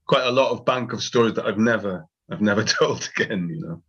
quite 0.07 0.25
a 0.25 0.31
lot 0.31 0.49
of 0.49 0.65
bank 0.65 0.91
of 0.91 1.03
stories 1.03 1.35
that 1.35 1.45
I've 1.45 1.59
never 1.59 2.03
I've 2.29 2.41
never 2.41 2.63
told 2.79 3.09
again, 3.15 3.49
you 3.49 3.61
know. 3.61 3.81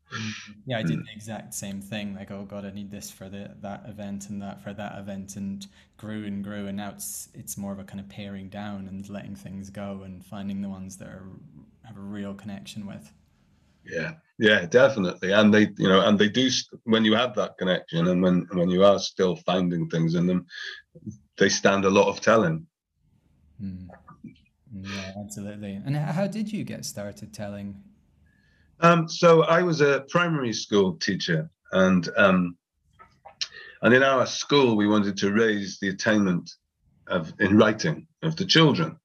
Yeah, 0.66 0.78
I 0.78 0.82
did 0.82 0.98
hmm. 0.98 1.04
the 1.04 1.12
exact 1.12 1.54
same 1.54 1.80
thing. 1.80 2.14
Like, 2.14 2.30
oh 2.30 2.44
god, 2.44 2.64
I 2.64 2.70
need 2.70 2.90
this 2.90 3.10
for 3.10 3.28
the 3.28 3.50
that 3.62 3.84
event 3.86 4.30
and 4.30 4.40
that 4.42 4.62
for 4.62 4.72
that 4.72 4.98
event, 4.98 5.36
and 5.36 5.66
grew 5.96 6.24
and 6.24 6.42
grew, 6.44 6.66
and 6.66 6.76
now 6.76 6.90
it's 6.90 7.28
it's 7.34 7.56
more 7.56 7.72
of 7.72 7.78
a 7.78 7.84
kind 7.84 8.00
of 8.00 8.08
paring 8.08 8.48
down 8.48 8.88
and 8.88 9.08
letting 9.08 9.34
things 9.34 9.70
go 9.70 10.02
and 10.04 10.24
finding 10.24 10.60
the 10.60 10.68
ones 10.68 10.96
that 10.98 11.08
are 11.08 11.26
have 11.84 11.96
a 11.96 12.00
real 12.00 12.34
connection 12.34 12.86
with. 12.86 13.12
Yeah, 13.84 14.14
yeah, 14.38 14.66
definitely. 14.66 15.32
And 15.32 15.52
they, 15.52 15.68
you 15.78 15.88
know, 15.88 16.06
and 16.06 16.18
they 16.18 16.28
do 16.28 16.50
when 16.84 17.04
you 17.04 17.14
have 17.14 17.34
that 17.36 17.58
connection, 17.58 18.06
and 18.08 18.22
when 18.22 18.46
when 18.52 18.70
you 18.70 18.84
are 18.84 18.98
still 18.98 19.36
finding 19.36 19.88
things 19.88 20.14
in 20.14 20.26
them, 20.26 20.46
they 21.38 21.48
stand 21.48 21.84
a 21.84 21.90
lot 21.90 22.08
of 22.08 22.20
telling. 22.20 22.66
Mm. 23.62 23.88
Yeah, 24.72 25.12
absolutely. 25.18 25.80
And 25.84 25.96
how 25.96 26.26
did 26.26 26.52
you 26.52 26.64
get 26.64 26.84
started 26.84 27.32
telling? 27.32 27.82
Um, 28.80 29.08
so 29.08 29.42
I 29.42 29.62
was 29.62 29.80
a 29.80 30.04
primary 30.08 30.52
school 30.52 30.94
teacher, 30.94 31.50
and 31.72 32.08
um, 32.16 32.56
and 33.82 33.94
in 33.94 34.02
our 34.02 34.26
school 34.26 34.76
we 34.76 34.86
wanted 34.86 35.16
to 35.18 35.32
raise 35.32 35.78
the 35.80 35.88
attainment 35.88 36.50
of 37.08 37.32
in 37.40 37.56
writing 37.56 38.06
of 38.22 38.36
the 38.36 38.44
children, 38.44 38.98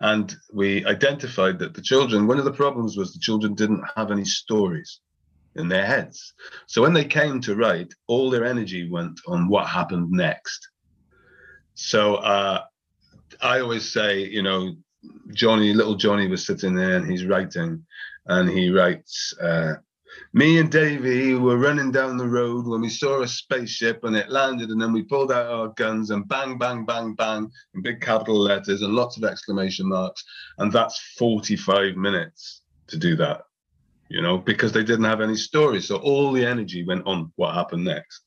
and 0.00 0.34
we 0.52 0.84
identified 0.84 1.58
that 1.60 1.74
the 1.74 1.82
children. 1.82 2.26
One 2.26 2.38
of 2.38 2.44
the 2.44 2.52
problems 2.52 2.96
was 2.96 3.12
the 3.12 3.20
children 3.20 3.54
didn't 3.54 3.84
have 3.96 4.10
any 4.10 4.24
stories 4.24 5.00
in 5.56 5.68
their 5.68 5.86
heads. 5.86 6.34
So 6.66 6.82
when 6.82 6.92
they 6.92 7.04
came 7.04 7.40
to 7.42 7.54
write, 7.54 7.94
all 8.08 8.28
their 8.28 8.44
energy 8.44 8.90
went 8.90 9.20
on 9.26 9.48
what 9.48 9.66
happened 9.68 10.10
next. 10.10 10.68
So 11.74 12.16
uh, 12.16 12.62
I 13.40 13.60
always 13.60 13.90
say, 13.90 14.24
you 14.24 14.42
know, 14.42 14.76
Johnny, 15.32 15.72
little 15.72 15.94
Johnny 15.94 16.28
was 16.28 16.46
sitting 16.46 16.74
there 16.74 16.96
and 16.96 17.10
he's 17.10 17.24
writing, 17.24 17.84
and 18.26 18.48
he 18.48 18.70
writes, 18.70 19.34
uh, 19.40 19.74
"Me 20.32 20.58
and 20.58 20.70
Davy 20.70 21.34
were 21.34 21.58
running 21.58 21.90
down 21.90 22.16
the 22.16 22.26
road 22.26 22.66
when 22.66 22.80
we 22.80 22.88
saw 22.88 23.22
a 23.22 23.28
spaceship 23.28 24.04
and 24.04 24.16
it 24.16 24.30
landed, 24.30 24.70
and 24.70 24.80
then 24.80 24.92
we 24.92 25.02
pulled 25.02 25.32
out 25.32 25.46
our 25.46 25.68
guns 25.68 26.10
and 26.10 26.28
bang, 26.28 26.56
bang, 26.58 26.84
bang, 26.84 27.14
bang 27.14 27.50
in 27.74 27.82
big 27.82 28.00
capital 28.00 28.38
letters 28.38 28.82
and 28.82 28.94
lots 28.94 29.16
of 29.16 29.24
exclamation 29.24 29.88
marks, 29.88 30.24
and 30.58 30.70
that's 30.72 30.98
45 31.18 31.96
minutes 31.96 32.62
to 32.88 32.96
do 32.96 33.16
that." 33.16 33.42
You 34.08 34.20
know, 34.22 34.38
because 34.38 34.72
they 34.72 34.84
didn't 34.84 35.06
have 35.06 35.20
any 35.20 35.36
stories, 35.36 35.88
so 35.88 35.96
all 35.96 36.30
the 36.30 36.44
energy 36.44 36.84
went 36.84 37.06
on 37.06 37.32
what 37.36 37.54
happened 37.54 37.84
next. 37.84 38.20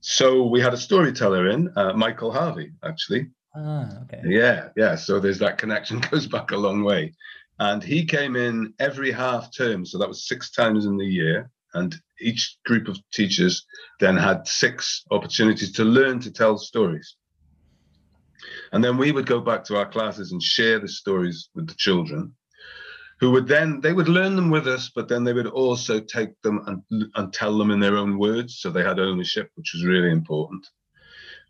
So 0.00 0.46
we 0.46 0.60
had 0.60 0.72
a 0.72 0.78
storyteller 0.78 1.48
in, 1.48 1.72
uh, 1.76 1.92
Michael 1.94 2.30
Harvey, 2.30 2.70
actually, 2.84 3.30
Ah, 3.56 4.02
okay. 4.02 4.20
Yeah, 4.24 4.68
yeah. 4.76 4.96
So 4.96 5.18
there's 5.18 5.38
that 5.38 5.58
connection 5.58 6.00
goes 6.10 6.26
back 6.26 6.50
a 6.50 6.56
long 6.56 6.84
way. 6.84 7.14
And 7.58 7.82
he 7.82 8.04
came 8.04 8.36
in 8.36 8.74
every 8.78 9.10
half 9.10 9.54
term. 9.56 9.86
So 9.86 9.98
that 9.98 10.08
was 10.08 10.28
six 10.28 10.50
times 10.50 10.84
in 10.84 10.98
the 10.98 11.06
year. 11.06 11.50
And 11.72 11.94
each 12.20 12.58
group 12.66 12.88
of 12.88 12.98
teachers 13.12 13.64
then 13.98 14.16
had 14.16 14.46
six 14.46 15.04
opportunities 15.10 15.72
to 15.72 15.84
learn 15.84 16.20
to 16.20 16.30
tell 16.30 16.58
stories. 16.58 17.16
And 18.72 18.84
then 18.84 18.98
we 18.98 19.12
would 19.12 19.26
go 19.26 19.40
back 19.40 19.64
to 19.64 19.76
our 19.76 19.88
classes 19.88 20.32
and 20.32 20.42
share 20.42 20.78
the 20.78 20.88
stories 20.88 21.48
with 21.54 21.66
the 21.66 21.74
children, 21.74 22.34
who 23.20 23.30
would 23.30 23.46
then 23.46 23.80
they 23.80 23.92
would 23.92 24.08
learn 24.08 24.36
them 24.36 24.50
with 24.50 24.66
us, 24.66 24.90
but 24.94 25.08
then 25.08 25.24
they 25.24 25.32
would 25.32 25.46
also 25.46 26.00
take 26.00 26.40
them 26.42 26.62
and, 26.66 27.10
and 27.14 27.32
tell 27.32 27.56
them 27.56 27.70
in 27.70 27.80
their 27.80 27.96
own 27.96 28.18
words. 28.18 28.58
So 28.58 28.70
they 28.70 28.82
had 28.82 29.00
ownership, 29.00 29.50
which 29.54 29.72
was 29.74 29.84
really 29.84 30.10
important. 30.10 30.66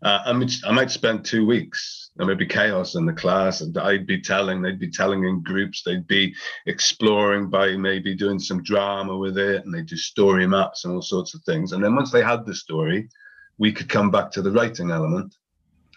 Uh, 0.03 0.19
I, 0.25 0.33
mean, 0.33 0.49
I 0.63 0.71
might 0.71 0.91
spend 0.91 1.25
two 1.25 1.45
weeks. 1.45 2.11
There 2.15 2.27
might 2.27 2.37
be 2.37 2.45
chaos 2.45 2.95
in 2.95 3.05
the 3.05 3.13
class, 3.13 3.61
and 3.61 3.75
I'd 3.77 4.05
be 4.05 4.21
telling. 4.21 4.61
They'd 4.61 4.79
be 4.79 4.91
telling 4.91 5.23
in 5.23 5.41
groups. 5.41 5.81
They'd 5.83 6.07
be 6.07 6.35
exploring 6.67 7.49
by 7.49 7.75
maybe 7.77 8.15
doing 8.15 8.39
some 8.39 8.63
drama 8.63 9.17
with 9.17 9.37
it, 9.37 9.65
and 9.65 9.73
they'd 9.73 9.87
do 9.87 9.97
story 9.97 10.45
maps 10.47 10.85
and 10.85 10.93
all 10.93 11.01
sorts 11.01 11.33
of 11.33 11.41
things. 11.43 11.71
And 11.71 11.83
then 11.83 11.95
once 11.95 12.11
they 12.11 12.23
had 12.23 12.45
the 12.45 12.53
story, 12.53 13.09
we 13.57 13.71
could 13.71 13.89
come 13.89 14.11
back 14.11 14.31
to 14.31 14.41
the 14.43 14.51
writing 14.51 14.91
element, 14.91 15.33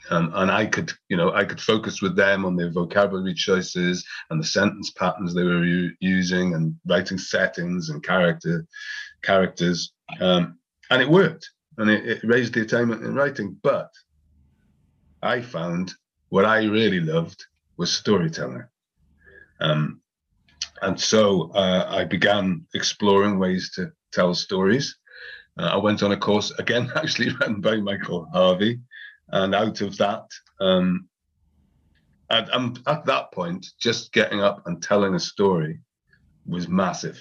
um, 0.09 0.33
and 0.35 0.51
I 0.51 0.65
could, 0.65 0.93
you 1.11 1.17
know, 1.17 1.33
I 1.33 1.45
could 1.45 1.61
focus 1.61 2.01
with 2.01 2.17
them 2.17 2.47
on 2.47 2.57
their 2.57 2.71
vocabulary 2.71 3.35
choices 3.35 4.05
and 4.31 4.41
the 4.41 4.47
sentence 4.47 4.91
patterns 4.91 5.35
they 5.35 5.45
were 5.45 5.65
u- 5.65 5.95
using, 6.01 6.55
and 6.55 6.75
writing 6.87 7.19
settings 7.19 7.91
and 7.91 8.03
character 8.03 8.67
characters, 9.23 9.93
um, 10.21 10.59
and 10.91 11.03
it 11.03 11.09
worked 11.09 11.51
and 11.81 11.91
it, 11.91 12.07
it 12.07 12.25
raised 12.25 12.55
the 12.55 12.61
attainment 12.61 13.03
in 13.03 13.15
writing. 13.15 13.57
But 13.63 13.91
I 15.23 15.41
found 15.41 15.95
what 16.29 16.45
I 16.45 16.65
really 16.65 17.01
loved 17.01 17.43
was 17.79 17.91
storytelling. 17.91 18.65
Um, 19.61 20.03
and 20.83 21.01
so 21.01 21.51
uh, 21.53 21.87
I 21.89 22.05
began 22.05 22.67
exploring 22.75 23.39
ways 23.39 23.73
to 23.77 23.93
tell 24.13 24.35
stories. 24.35 24.97
Uh, 25.59 25.71
I 25.73 25.77
went 25.77 26.03
on 26.03 26.13
a 26.13 26.17
course 26.19 26.51
again, 26.59 26.93
actually 26.97 27.35
run 27.41 27.63
by 27.63 27.77
Michael 27.77 28.29
Harvey, 28.33 28.81
and 29.29 29.55
out 29.55 29.81
of 29.81 29.97
that, 29.99 30.25
um, 30.61 31.09
and, 32.29 32.49
and 32.53 32.81
at 32.87 33.07
that 33.07 33.33
point, 33.33 33.67
just 33.81 34.13
getting 34.13 34.41
up 34.41 34.67
and 34.67 34.83
telling 34.83 35.15
a 35.15 35.21
story 35.21 35.81
was 36.47 36.69
massive. 36.69 37.19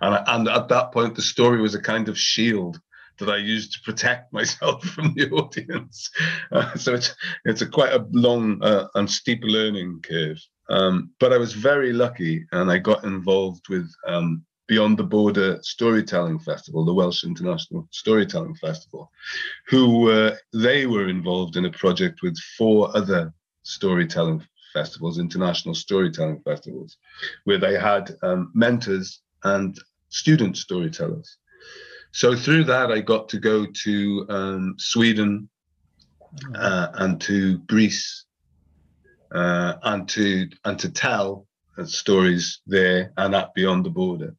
And, 0.00 0.24
and 0.26 0.48
at 0.48 0.68
that 0.68 0.92
point, 0.92 1.14
the 1.14 1.22
story 1.22 1.60
was 1.60 1.74
a 1.74 1.80
kind 1.80 2.08
of 2.08 2.18
shield 2.18 2.80
that 3.18 3.30
I 3.30 3.36
use 3.36 3.70
to 3.70 3.80
protect 3.84 4.32
myself 4.38 4.84
from 4.84 5.14
the 5.14 5.30
audience. 5.30 6.10
Uh, 6.52 6.74
so 6.74 6.94
it's 6.94 7.14
it's 7.44 7.62
a 7.62 7.66
quite 7.66 7.92
a 7.92 8.06
long 8.12 8.62
uh, 8.62 8.88
and 8.94 9.10
steep 9.10 9.40
learning 9.42 10.00
curve. 10.02 10.38
Um, 10.70 11.10
but 11.18 11.32
I 11.32 11.38
was 11.38 11.54
very 11.54 11.92
lucky, 11.92 12.44
and 12.52 12.70
I 12.70 12.78
got 12.78 13.04
involved 13.04 13.68
with 13.70 13.90
um, 14.06 14.44
Beyond 14.66 14.98
the 14.98 15.04
Border 15.04 15.58
Storytelling 15.62 16.38
Festival, 16.40 16.84
the 16.84 16.92
Welsh 16.92 17.24
International 17.24 17.88
Storytelling 17.90 18.54
Festival, 18.56 19.10
who 19.68 20.10
uh, 20.10 20.36
they 20.52 20.84
were 20.84 21.08
involved 21.08 21.56
in 21.56 21.64
a 21.64 21.70
project 21.70 22.20
with 22.22 22.36
four 22.58 22.94
other 22.94 23.32
storytelling 23.62 24.46
festivals, 24.74 25.18
international 25.18 25.74
storytelling 25.74 26.40
festivals, 26.40 26.98
where 27.44 27.58
they 27.58 27.78
had 27.78 28.14
um, 28.22 28.52
mentors 28.54 29.22
and 29.44 29.78
student 30.10 30.56
storytellers. 30.56 31.38
So 32.12 32.34
through 32.34 32.64
that, 32.64 32.90
I 32.90 33.00
got 33.00 33.28
to 33.30 33.38
go 33.38 33.66
to 33.66 34.26
um, 34.28 34.74
Sweden 34.78 35.48
oh. 36.54 36.58
uh, 36.58 36.92
and 36.94 37.20
to 37.22 37.58
Greece 37.58 38.24
uh, 39.32 39.74
and 39.82 40.08
to 40.10 40.48
and 40.64 40.78
to 40.78 40.90
tell 40.90 41.46
stories 41.84 42.60
there 42.66 43.12
and 43.16 43.34
at 43.34 43.54
beyond 43.54 43.84
the 43.84 43.90
border. 43.90 44.34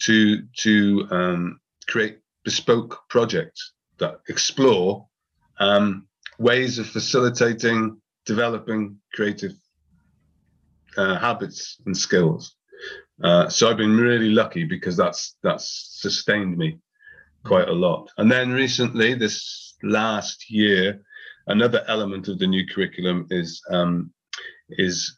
to 0.00 0.42
to 0.58 1.06
um, 1.10 1.60
create 1.88 2.18
bespoke 2.44 3.00
projects 3.08 3.72
that 3.98 4.20
explore 4.28 5.06
um, 5.60 6.06
ways 6.38 6.78
of 6.78 6.86
facilitating 6.86 8.00
developing 8.26 8.96
creative 9.14 9.52
uh, 10.96 11.18
habits 11.18 11.78
and 11.86 11.96
skills. 11.96 12.56
Uh, 13.22 13.48
so 13.48 13.70
I've 13.70 13.76
been 13.76 13.96
really 13.96 14.30
lucky 14.30 14.64
because 14.64 14.96
that's 14.96 15.36
that's 15.42 15.98
sustained 16.00 16.56
me 16.56 16.78
quite 17.44 17.68
a 17.68 17.72
lot. 17.72 18.10
And 18.18 18.30
then 18.30 18.52
recently, 18.52 19.14
this 19.14 19.76
last 19.82 20.50
year, 20.50 21.02
another 21.46 21.84
element 21.88 22.28
of 22.28 22.38
the 22.38 22.46
new 22.46 22.66
curriculum 22.66 23.26
is 23.30 23.62
um, 23.70 24.12
is 24.70 25.16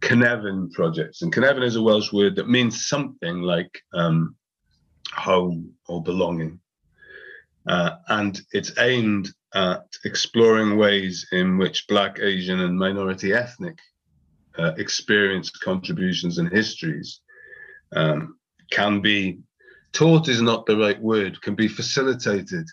Cynefin 0.00 0.72
projects. 0.72 1.22
And 1.22 1.32
Cynefin 1.32 1.64
is 1.64 1.76
a 1.76 1.82
Welsh 1.82 2.12
word 2.12 2.36
that 2.36 2.48
means 2.48 2.86
something 2.86 3.42
like 3.42 3.80
um, 3.92 4.36
home 5.12 5.72
or 5.88 6.02
belonging. 6.02 6.60
Uh, 7.66 7.96
and 8.08 8.40
it's 8.52 8.72
aimed 8.78 9.28
at 9.54 9.84
exploring 10.04 10.76
ways 10.76 11.26
in 11.32 11.58
which 11.58 11.86
Black, 11.88 12.18
Asian, 12.20 12.60
and 12.60 12.78
minority 12.78 13.32
ethnic 13.34 13.78
uh, 14.58 14.72
experience, 14.76 15.50
contributions, 15.50 16.38
and 16.38 16.48
histories 16.50 17.20
um, 17.94 18.36
can 18.70 19.00
be 19.00 19.40
taught, 19.92 20.28
is 20.28 20.42
not 20.42 20.66
the 20.66 20.76
right 20.76 21.00
word, 21.00 21.40
can 21.42 21.54
be 21.54 21.68
facilitated. 21.68 22.66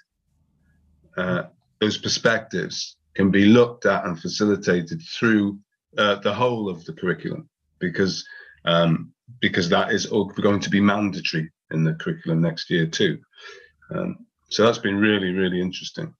Uh, 1.17 1.43
those 1.79 1.97
perspectives 1.97 2.97
can 3.15 3.31
be 3.31 3.45
looked 3.45 3.85
at 3.85 4.05
and 4.05 4.19
facilitated 4.19 5.01
through 5.01 5.59
uh, 5.97 6.15
the 6.15 6.33
whole 6.33 6.69
of 6.69 6.85
the 6.85 6.93
curriculum 6.93 7.49
because 7.79 8.25
um, 8.65 9.11
because 9.41 9.69
that 9.69 9.91
is 9.91 10.05
going 10.05 10.59
to 10.59 10.69
be 10.69 10.79
mandatory 10.79 11.51
in 11.71 11.83
the 11.83 11.93
curriculum 11.95 12.41
next 12.41 12.69
year 12.69 12.85
too. 12.85 13.19
Um, 13.93 14.25
so 14.49 14.63
that's 14.63 14.77
been 14.77 14.97
really 14.97 15.31
really 15.31 15.59
interesting. 15.59 16.13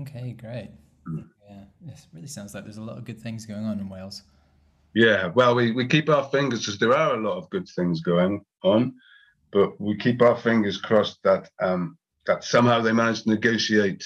Okay, 0.00 0.32
great. 0.32 0.70
Yeah, 1.84 1.92
it 1.92 2.06
really 2.12 2.26
sounds 2.26 2.54
like 2.54 2.64
there's 2.64 2.76
a 2.76 2.82
lot 2.82 2.98
of 2.98 3.04
good 3.04 3.20
things 3.20 3.46
going 3.46 3.64
on 3.64 3.78
in 3.78 3.88
Wales. 3.88 4.22
Yeah, 4.94 5.28
well, 5.28 5.54
we, 5.54 5.72
we 5.72 5.86
keep 5.86 6.08
our 6.08 6.24
fingers 6.28 6.60
because 6.60 6.78
there 6.78 6.94
are 6.94 7.14
a 7.14 7.20
lot 7.20 7.38
of 7.38 7.48
good 7.50 7.68
things 7.68 8.00
going 8.00 8.44
on, 8.62 8.94
but 9.50 9.80
we 9.80 9.96
keep 9.96 10.20
our 10.20 10.36
fingers 10.36 10.76
crossed 10.76 11.18
that 11.24 11.48
um, 11.60 11.96
that 12.26 12.44
somehow 12.44 12.80
they 12.80 12.92
manage 12.92 13.22
to 13.22 13.30
negotiate 13.30 14.04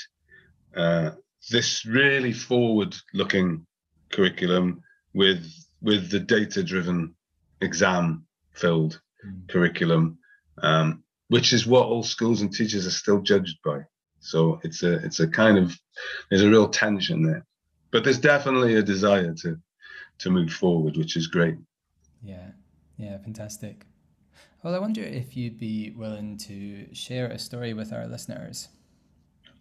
uh, 0.77 1.11
this 1.51 1.85
really 1.85 2.33
forward-looking 2.33 3.67
curriculum 4.11 4.83
with 5.15 5.47
with 5.83 6.11
the 6.11 6.21
data 6.21 6.63
driven 6.63 7.15
exam 7.61 8.25
filled 8.53 9.01
mm. 9.27 9.49
curriculum 9.49 10.19
um, 10.63 11.03
which 11.29 11.53
is 11.53 11.67
what 11.67 11.87
all 11.87 12.03
schools 12.03 12.41
and 12.41 12.53
teachers 12.53 12.87
are 12.87 12.91
still 12.91 13.21
judged 13.21 13.59
by 13.65 13.81
so 14.27 14.61
it's 14.65 14.83
a 14.83 14.95
it's 15.05 15.21
a 15.21 15.29
kind 15.29 15.59
of 15.59 15.79
there's 16.29 16.43
a 16.43 16.51
real 16.51 16.69
tension 16.69 17.23
there. 17.23 17.45
But 17.93 18.05
there's 18.05 18.19
definitely 18.19 18.75
a 18.75 18.83
desire 18.83 19.35
to 19.43 19.59
to 20.19 20.31
move 20.31 20.53
forward 20.53 20.97
which 20.97 21.17
is 21.17 21.27
great. 21.27 21.57
Yeah. 22.23 22.51
Yeah 22.97 23.19
fantastic. 23.19 23.87
Well 24.62 24.75
i 24.75 24.79
wonder 24.79 25.03
if 25.03 25.37
you'd 25.37 25.59
be 25.59 25.93
willing 25.97 26.39
to 26.39 26.93
share 26.95 27.29
a 27.29 27.39
story 27.39 27.73
with 27.75 27.93
our 27.93 28.07
listeners. 28.07 28.69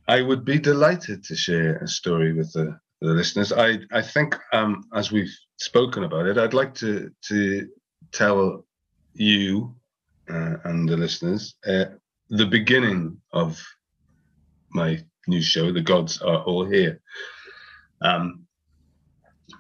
I 0.08 0.22
would 0.22 0.46
be 0.46 0.60
delighted 0.60 1.24
to 1.26 1.36
share 1.36 1.78
a 1.78 1.88
story 1.88 2.34
with 2.34 2.54
the 2.54 2.80
the 3.02 3.14
listeners. 3.14 3.52
I 3.52 3.80
I 3.92 4.02
think 4.02 4.36
um, 4.54 4.84
as 4.94 5.12
we've 5.12 5.36
spoken 5.58 6.04
about 6.04 6.28
it, 6.28 6.38
I'd 6.38 6.54
like 6.54 6.74
to 6.76 7.12
to 7.30 7.68
tell 8.12 8.66
you 9.14 9.76
uh, 10.30 10.58
and 10.64 10.88
the 10.90 10.98
listeners 10.98 11.56
uh, 11.68 11.86
the 12.30 12.46
beginning 12.46 13.18
of 13.32 13.64
my 14.76 15.04
new 15.28 15.42
show, 15.42 15.72
"The 15.72 15.82
Gods 15.82 16.22
Are 16.22 16.44
All 16.44 16.66
Here," 16.66 17.02
um, 18.02 18.46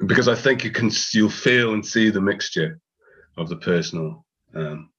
because 0.06 0.28
I 0.28 0.36
think 0.36 0.64
you 0.64 0.72
can 0.72 0.92
you'll 1.14 1.30
feel 1.30 1.74
and 1.74 1.86
see 1.86 2.10
the 2.10 2.22
mixture 2.22 2.80
of 3.38 3.50
the 3.50 3.58
personal 3.58 4.26
um, 4.54 4.90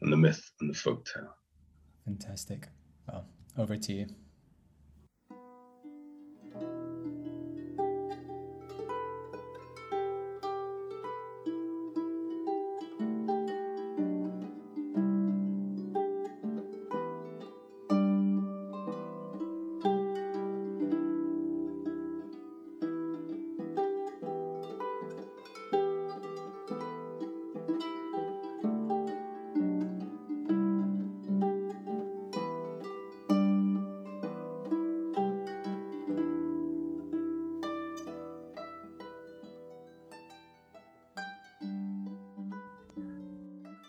and 0.00 0.12
the 0.12 0.16
myth 0.16 0.42
and 0.60 0.68
the 0.70 0.78
folk 0.78 1.06
tale. 1.06 1.34
Fantastic. 2.04 2.68
Well, 3.06 3.26
over 3.56 3.76
to 3.76 3.92
you. 3.92 4.06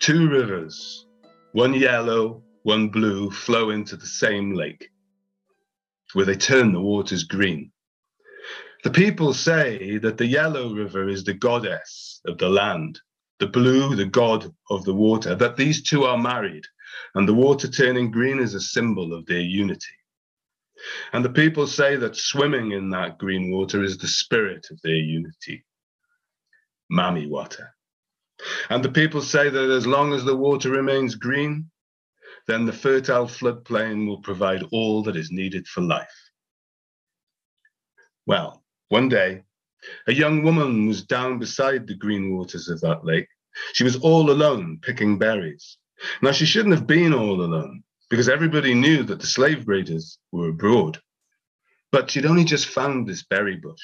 Two 0.09 0.27
rivers, 0.27 1.05
one 1.51 1.75
yellow, 1.75 2.43
one 2.63 2.89
blue, 2.89 3.29
flow 3.29 3.69
into 3.69 3.95
the 3.95 4.07
same 4.07 4.55
lake. 4.55 4.89
where 6.13 6.25
they 6.25 6.33
turn 6.33 6.73
the 6.73 6.81
waters 6.81 7.23
green. 7.23 7.71
The 8.83 8.89
people 8.89 9.35
say 9.35 9.99
that 9.99 10.17
the 10.17 10.25
yellow 10.25 10.73
river 10.73 11.07
is 11.07 11.23
the 11.23 11.35
goddess 11.35 12.21
of 12.25 12.39
the 12.39 12.49
land, 12.49 12.99
the 13.37 13.45
blue, 13.45 13.95
the 13.95 14.07
god 14.07 14.51
of 14.71 14.83
the 14.83 14.95
water, 14.95 15.35
that 15.35 15.57
these 15.57 15.83
two 15.83 16.05
are 16.05 16.17
married, 16.17 16.65
and 17.13 17.29
the 17.29 17.35
water 17.35 17.67
turning 17.67 18.09
green 18.09 18.39
is 18.39 18.55
a 18.55 18.59
symbol 18.59 19.13
of 19.13 19.27
their 19.27 19.41
unity. 19.41 19.99
And 21.13 21.23
the 21.23 21.29
people 21.29 21.67
say 21.67 21.97
that 21.97 22.15
swimming 22.15 22.71
in 22.71 22.89
that 22.89 23.19
green 23.19 23.51
water 23.51 23.83
is 23.83 23.99
the 23.99 24.07
spirit 24.07 24.71
of 24.71 24.81
their 24.81 24.95
unity. 24.95 25.63
Mami 26.91 27.29
Wata. 27.29 27.67
And 28.69 28.83
the 28.83 28.91
people 28.91 29.21
say 29.21 29.49
that 29.49 29.69
as 29.69 29.85
long 29.85 30.13
as 30.13 30.23
the 30.23 30.35
water 30.35 30.69
remains 30.69 31.15
green, 31.15 31.69
then 32.47 32.65
the 32.65 32.73
fertile 32.73 33.27
floodplain 33.27 34.07
will 34.07 34.21
provide 34.21 34.63
all 34.71 35.03
that 35.03 35.15
is 35.15 35.31
needed 35.31 35.67
for 35.67 35.81
life. 35.81 36.31
Well, 38.25 38.63
one 38.89 39.09
day, 39.09 39.43
a 40.07 40.13
young 40.13 40.43
woman 40.43 40.87
was 40.87 41.03
down 41.03 41.39
beside 41.39 41.87
the 41.87 41.95
green 41.95 42.35
waters 42.35 42.69
of 42.69 42.81
that 42.81 43.05
lake. 43.05 43.27
She 43.73 43.83
was 43.83 43.97
all 43.97 44.31
alone 44.31 44.79
picking 44.81 45.17
berries. 45.17 45.77
Now, 46.21 46.31
she 46.31 46.45
shouldn't 46.45 46.75
have 46.75 46.87
been 46.87 47.13
all 47.13 47.41
alone 47.41 47.83
because 48.09 48.29
everybody 48.29 48.73
knew 48.73 49.03
that 49.03 49.19
the 49.19 49.27
slave 49.27 49.67
raiders 49.67 50.17
were 50.31 50.49
abroad. 50.49 50.99
But 51.91 52.09
she'd 52.09 52.25
only 52.25 52.43
just 52.43 52.67
found 52.67 53.07
this 53.07 53.23
berry 53.23 53.57
bush 53.57 53.81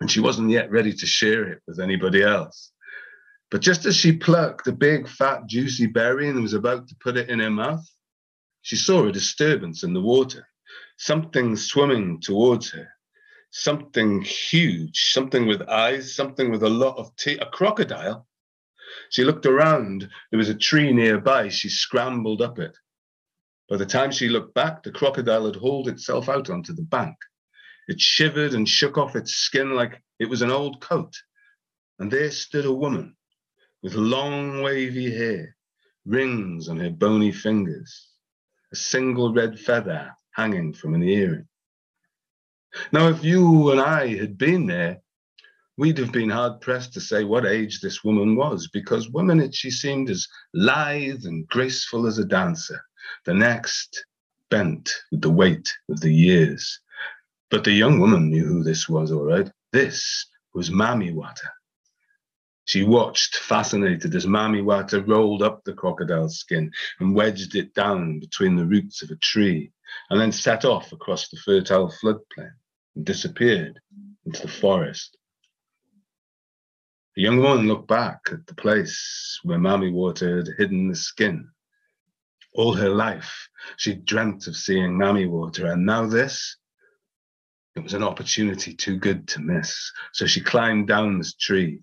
and 0.00 0.10
she 0.10 0.20
wasn't 0.20 0.50
yet 0.50 0.70
ready 0.70 0.92
to 0.92 1.06
share 1.06 1.44
it 1.44 1.62
with 1.66 1.80
anybody 1.80 2.22
else. 2.22 2.72
But 3.50 3.60
just 3.60 3.86
as 3.86 3.96
she 3.96 4.12
plucked 4.12 4.66
a 4.66 4.72
big, 4.72 5.06
fat, 5.06 5.46
juicy 5.46 5.86
berry 5.86 6.28
and 6.28 6.42
was 6.42 6.52
about 6.52 6.88
to 6.88 6.96
put 6.96 7.16
it 7.16 7.30
in 7.30 7.38
her 7.38 7.50
mouth, 7.50 7.88
she 8.62 8.74
saw 8.74 9.06
a 9.06 9.12
disturbance 9.12 9.84
in 9.84 9.94
the 9.94 10.00
water, 10.00 10.48
something 10.98 11.54
swimming 11.54 12.20
towards 12.20 12.70
her, 12.70 12.88
something 13.50 14.22
huge, 14.22 15.12
something 15.12 15.46
with 15.46 15.62
eyes, 15.68 16.16
something 16.16 16.50
with 16.50 16.64
a 16.64 16.68
lot 16.68 16.96
of 16.96 17.14
teeth, 17.14 17.38
a 17.40 17.46
crocodile. 17.46 18.26
She 19.10 19.22
looked 19.22 19.46
around. 19.46 20.08
There 20.30 20.38
was 20.38 20.48
a 20.48 20.54
tree 20.54 20.92
nearby. 20.92 21.48
She 21.48 21.68
scrambled 21.68 22.42
up 22.42 22.58
it. 22.58 22.76
By 23.68 23.76
the 23.76 23.86
time 23.86 24.10
she 24.10 24.28
looked 24.28 24.54
back, 24.54 24.82
the 24.82 24.90
crocodile 24.90 25.46
had 25.46 25.56
hauled 25.56 25.86
itself 25.86 26.28
out 26.28 26.50
onto 26.50 26.72
the 26.72 26.82
bank. 26.82 27.16
It 27.86 28.00
shivered 28.00 28.54
and 28.54 28.68
shook 28.68 28.98
off 28.98 29.14
its 29.14 29.34
skin 29.34 29.76
like 29.76 30.02
it 30.18 30.28
was 30.28 30.42
an 30.42 30.50
old 30.50 30.80
coat. 30.80 31.14
And 32.00 32.10
there 32.10 32.32
stood 32.32 32.66
a 32.66 32.72
woman 32.72 33.16
with 33.86 33.94
long 33.94 34.62
wavy 34.62 35.16
hair, 35.16 35.54
rings 36.06 36.68
on 36.68 36.76
her 36.76 36.90
bony 36.90 37.30
fingers, 37.30 38.08
a 38.72 38.74
single 38.74 39.32
red 39.32 39.56
feather 39.56 40.10
hanging 40.32 40.72
from 40.72 40.96
an 40.96 41.04
earring. 41.04 41.46
Now, 42.90 43.06
if 43.06 43.22
you 43.22 43.70
and 43.70 43.80
I 43.80 44.16
had 44.16 44.36
been 44.36 44.66
there, 44.66 45.00
we'd 45.76 45.98
have 45.98 46.10
been 46.10 46.30
hard 46.30 46.60
pressed 46.60 46.94
to 46.94 47.00
say 47.00 47.22
what 47.22 47.46
age 47.46 47.80
this 47.80 48.02
woman 48.02 48.34
was, 48.34 48.68
because 48.72 49.08
one 49.10 49.28
minute 49.28 49.54
she 49.54 49.70
seemed 49.70 50.10
as 50.10 50.26
lithe 50.52 51.24
and 51.24 51.46
graceful 51.46 52.08
as 52.08 52.18
a 52.18 52.24
dancer, 52.24 52.80
the 53.24 53.34
next 53.34 54.04
bent 54.50 54.92
with 55.12 55.20
the 55.20 55.30
weight 55.30 55.72
of 55.88 56.00
the 56.00 56.12
years. 56.12 56.80
But 57.52 57.62
the 57.62 57.70
young 57.70 58.00
woman 58.00 58.30
knew 58.30 58.46
who 58.46 58.64
this 58.64 58.88
was, 58.88 59.12
all 59.12 59.26
right. 59.26 59.48
This 59.72 60.26
was 60.54 60.70
Mami 60.70 61.14
Wata, 61.14 61.50
she 62.66 62.82
watched, 62.82 63.36
fascinated, 63.36 64.12
as 64.16 64.26
Mami 64.26 64.60
Wata 64.60 65.00
rolled 65.06 65.40
up 65.40 65.62
the 65.62 65.72
crocodile's 65.72 66.40
skin 66.40 66.72
and 66.98 67.14
wedged 67.14 67.54
it 67.54 67.72
down 67.74 68.18
between 68.18 68.56
the 68.56 68.66
roots 68.66 69.02
of 69.02 69.10
a 69.10 69.16
tree, 69.16 69.70
and 70.10 70.20
then 70.20 70.32
set 70.32 70.64
off 70.64 70.90
across 70.90 71.28
the 71.28 71.36
fertile 71.36 71.88
floodplain 72.02 72.50
and 72.96 73.06
disappeared 73.06 73.78
into 74.24 74.42
the 74.42 74.48
forest. 74.48 75.16
The 77.14 77.22
young 77.22 77.38
woman 77.38 77.68
looked 77.68 77.86
back 77.86 78.18
at 78.32 78.44
the 78.48 78.54
place 78.54 79.38
where 79.44 79.58
Mami 79.58 79.92
Wata 79.92 80.38
had 80.38 80.48
hidden 80.58 80.88
the 80.88 80.96
skin. 80.96 81.48
All 82.52 82.74
her 82.74 82.90
life, 82.90 83.48
she'd 83.76 84.04
dreamt 84.04 84.48
of 84.48 84.56
seeing 84.56 84.98
Mami 84.98 85.28
Wata, 85.28 85.72
and 85.72 85.86
now 85.86 86.06
this, 86.06 86.56
it 87.76 87.84
was 87.84 87.94
an 87.94 88.02
opportunity 88.02 88.74
too 88.74 88.96
good 88.96 89.28
to 89.28 89.40
miss. 89.40 89.92
So 90.12 90.26
she 90.26 90.40
climbed 90.40 90.88
down 90.88 91.18
this 91.18 91.34
tree 91.34 91.82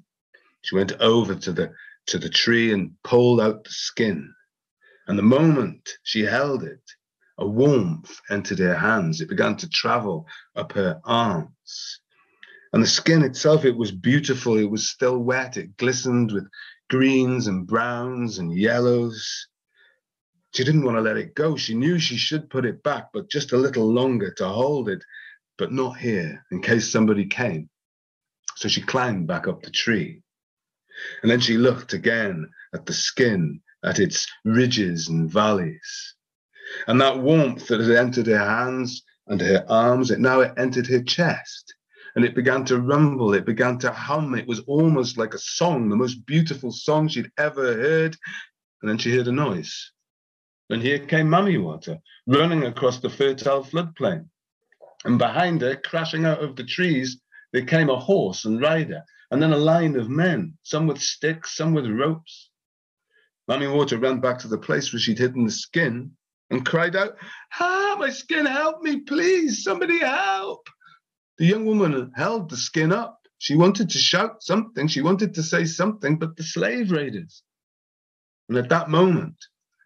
she 0.64 0.76
went 0.76 0.94
over 0.94 1.36
to 1.36 1.52
the 1.52 1.74
to 2.08 2.18
the 2.18 2.30
tree 2.30 2.74
and 2.74 2.92
pulled 3.04 3.40
out 3.40 3.64
the 3.64 3.70
skin. 3.70 4.34
And 5.08 5.18
the 5.18 5.24
moment 5.24 5.90
she 6.04 6.22
held 6.22 6.64
it, 6.64 6.82
a 7.38 7.48
warmth 7.48 8.20
entered 8.30 8.60
her 8.60 8.76
hands. 8.76 9.22
It 9.22 9.30
began 9.30 9.56
to 9.58 9.70
travel 9.70 10.26
up 10.56 10.72
her 10.74 11.00
arms. 11.04 12.00
And 12.74 12.82
the 12.82 12.88
skin 12.88 13.24
itself, 13.24 13.66
it 13.66 13.78
was 13.78 13.92
beautiful. 13.92 14.58
It 14.58 14.70
was 14.70 14.90
still 14.90 15.18
wet. 15.20 15.58
It 15.58 15.78
glistened 15.78 16.32
with 16.32 16.48
greens 16.90 17.48
and 17.48 17.68
browns 17.68 18.40
and 18.40 18.52
yellows. 18.52 19.48
She 20.54 20.64
didn't 20.64 20.84
want 20.84 20.98
to 20.98 21.02
let 21.02 21.18
it 21.18 21.36
go. 21.36 21.56
She 21.56 21.76
knew 21.76 22.00
she 22.00 22.18
should 22.18 22.50
put 22.50 22.66
it 22.66 22.84
back, 22.84 23.10
but 23.14 23.30
just 23.30 23.52
a 23.52 23.58
little 23.58 23.92
longer 23.92 24.34
to 24.38 24.48
hold 24.48 24.90
it, 24.90 25.04
but 25.58 25.72
not 25.72 25.98
here 25.98 26.44
in 26.52 26.62
case 26.62 26.92
somebody 26.92 27.26
came. 27.26 27.70
So 28.56 28.68
she 28.68 28.82
climbed 28.82 29.28
back 29.28 29.48
up 29.48 29.64
the 29.64 29.72
tree. 29.72 30.23
And 31.22 31.32
then 31.32 31.40
she 31.40 31.58
looked 31.58 31.94
again 31.94 32.50
at 32.74 32.86
the 32.86 32.94
skin, 32.94 33.62
at 33.84 34.00
its 34.00 34.28
ridges 34.46 35.10
and 35.10 35.30
valleys. 35.30 36.16
And 36.88 37.00
that 37.02 37.20
warmth 37.20 37.68
that 37.68 37.82
had 37.82 37.92
entered 37.92 38.28
her 38.28 38.38
hands 38.38 39.04
and 39.28 39.42
her 39.42 39.66
arms, 39.70 40.12
it 40.12 40.20
now 40.20 40.42
entered 40.42 40.88
her 40.88 41.04
chest. 41.04 41.74
And 42.16 42.24
it 42.24 42.36
began 42.36 42.64
to 42.66 42.80
rumble, 42.80 43.34
it 43.34 43.46
began 43.46 43.80
to 43.80 43.92
hum. 43.92 44.36
It 44.36 44.48
was 44.48 44.60
almost 44.62 45.18
like 45.18 45.34
a 45.34 45.40
song, 45.40 45.90
the 45.90 45.96
most 45.96 46.26
beautiful 46.26 46.72
song 46.72 47.08
she'd 47.08 47.32
ever 47.38 47.74
heard. 47.74 48.16
And 48.82 48.90
then 48.90 48.98
she 48.98 49.16
heard 49.16 49.28
a 49.28 49.32
noise. 49.32 49.92
And 50.70 50.82
here 50.82 51.00
came 51.00 51.28
Mami 51.28 51.58
Wata, 51.58 52.00
running 52.28 52.66
across 52.66 53.00
the 53.00 53.10
fertile 53.10 53.64
floodplain. 53.64 54.30
And 55.06 55.18
behind 55.18 55.62
her, 55.62 55.76
crashing 55.76 56.26
out 56.26 56.44
of 56.44 56.56
the 56.56 56.64
trees, 56.64 57.20
there 57.52 57.66
came 57.66 57.90
a 57.90 58.00
horse 58.00 58.46
and 58.46 58.62
rider 58.62 59.04
and 59.34 59.42
then 59.42 59.52
a 59.52 59.58
line 59.58 59.96
of 59.96 60.12
men, 60.12 60.56
some 60.62 60.86
with 60.86 61.02
sticks, 61.02 61.58
some 61.58 61.74
with 61.74 61.88
ropes. 61.88 62.52
Mami 63.50 63.66
Wata 63.66 64.00
ran 64.00 64.20
back 64.20 64.38
to 64.38 64.48
the 64.48 64.60
place 64.60 64.94
where 64.94 65.00
she'd 65.00 65.18
hidden 65.18 65.46
the 65.46 65.52
skin 65.52 66.12
and 66.52 66.64
cried 66.64 66.96
out, 66.96 67.16
Ah, 67.60 67.96
my 67.98 68.12
skin, 68.12 68.46
help 68.46 68.84
me, 68.84 69.00
please, 69.00 69.64
somebody 69.64 69.98
help. 69.98 70.70
The 71.40 71.48
young 71.48 71.66
woman 71.66 72.12
held 72.16 72.52
the 72.52 72.58
skin 72.58 72.92
up. 72.92 73.22
She 73.40 73.56
wanted 73.56 73.90
to 73.90 73.98
shout 73.98 74.44
something, 74.44 74.88
she 74.88 75.02
wanted 75.02 75.34
to 75.34 75.42
say 75.42 75.66
something, 75.66 76.20
but 76.20 76.38
the 76.38 76.44
slave 76.44 76.92
raiders. 76.92 77.42
And 78.50 78.58
at 78.60 78.70
that 78.70 78.92
moment, 78.92 79.38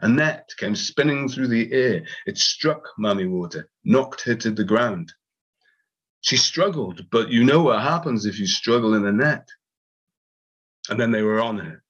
a 0.01 0.09
net 0.09 0.49
came 0.57 0.75
spinning 0.75 1.29
through 1.29 1.47
the 1.47 1.71
air. 1.71 2.05
It 2.25 2.37
struck 2.37 2.83
Mami 2.99 3.29
Wata, 3.29 3.63
knocked 3.85 4.23
her 4.23 4.35
to 4.35 4.51
the 4.51 4.65
ground. 4.65 5.13
She 6.27 6.35
struggled, 6.35 7.09
but 7.09 7.29
you 7.29 7.45
know 7.45 7.61
what 7.63 7.81
happens 7.81 8.25
if 8.25 8.37
you 8.37 8.47
struggle 8.47 8.95
in 8.95 9.05
a 9.05 9.13
net. 9.13 9.47
And 10.89 10.99
then 10.99 11.11
they 11.11 11.21
were 11.21 11.39
on 11.39 11.57
her 11.59 11.81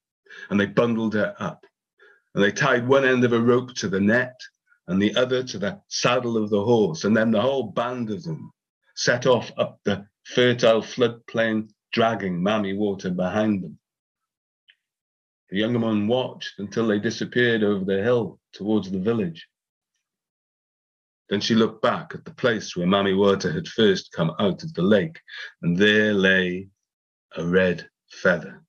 and 0.52 0.60
they 0.60 0.67
bundled 0.67 1.15
her 1.15 1.36
up 1.39 1.65
and 2.36 2.43
they 2.43 2.52
tied 2.52 2.88
one 2.88 3.04
end 3.04 3.23
of 3.23 3.34
a 3.34 3.41
rope 3.41 3.73
to 3.78 3.89
the 3.89 4.00
net 4.00 4.39
and 4.86 5.02
the 5.02 5.15
other 5.15 5.41
to 5.41 5.58
the 5.58 5.82
saddle 5.88 6.38
of 6.38 6.52
the 6.52 6.63
horse. 6.63 7.04
And 7.04 7.17
then 7.17 7.32
the 7.32 7.41
whole 7.41 7.71
band 7.71 8.12
of 8.12 8.21
them 8.21 8.52
set 8.95 9.26
off 9.26 9.52
up 9.58 9.80
the 9.86 10.06
fertile 10.23 10.84
floodplain, 10.84 11.71
dragging 11.91 12.39
Mami 12.39 12.78
Wata 12.78 13.15
behind 13.15 13.63
them. 13.63 13.80
The 15.50 15.58
younger 15.58 15.80
man 15.80 16.08
watched 16.08 16.60
until 16.60 16.86
they 16.86 17.00
disappeared 17.00 17.63
over 17.63 17.84
the 17.84 18.04
hill 18.04 18.39
towards 18.54 18.91
the 18.91 19.00
village. 19.00 19.47
Then 21.29 21.41
she 21.41 21.55
looked 21.55 21.81
back 21.81 22.13
at 22.15 22.23
the 22.23 22.33
place 22.33 22.75
where 22.75 22.87
Mami 22.87 23.13
Wata 23.13 23.53
had 23.53 23.67
first 23.67 24.11
come 24.13 24.31
out 24.39 24.63
of 24.63 24.73
the 24.73 24.81
lake, 24.81 25.19
and 25.61 25.77
there 25.77 26.13
lay 26.13 26.69
a 27.35 27.45
red 27.45 27.89
feather. 28.09 28.63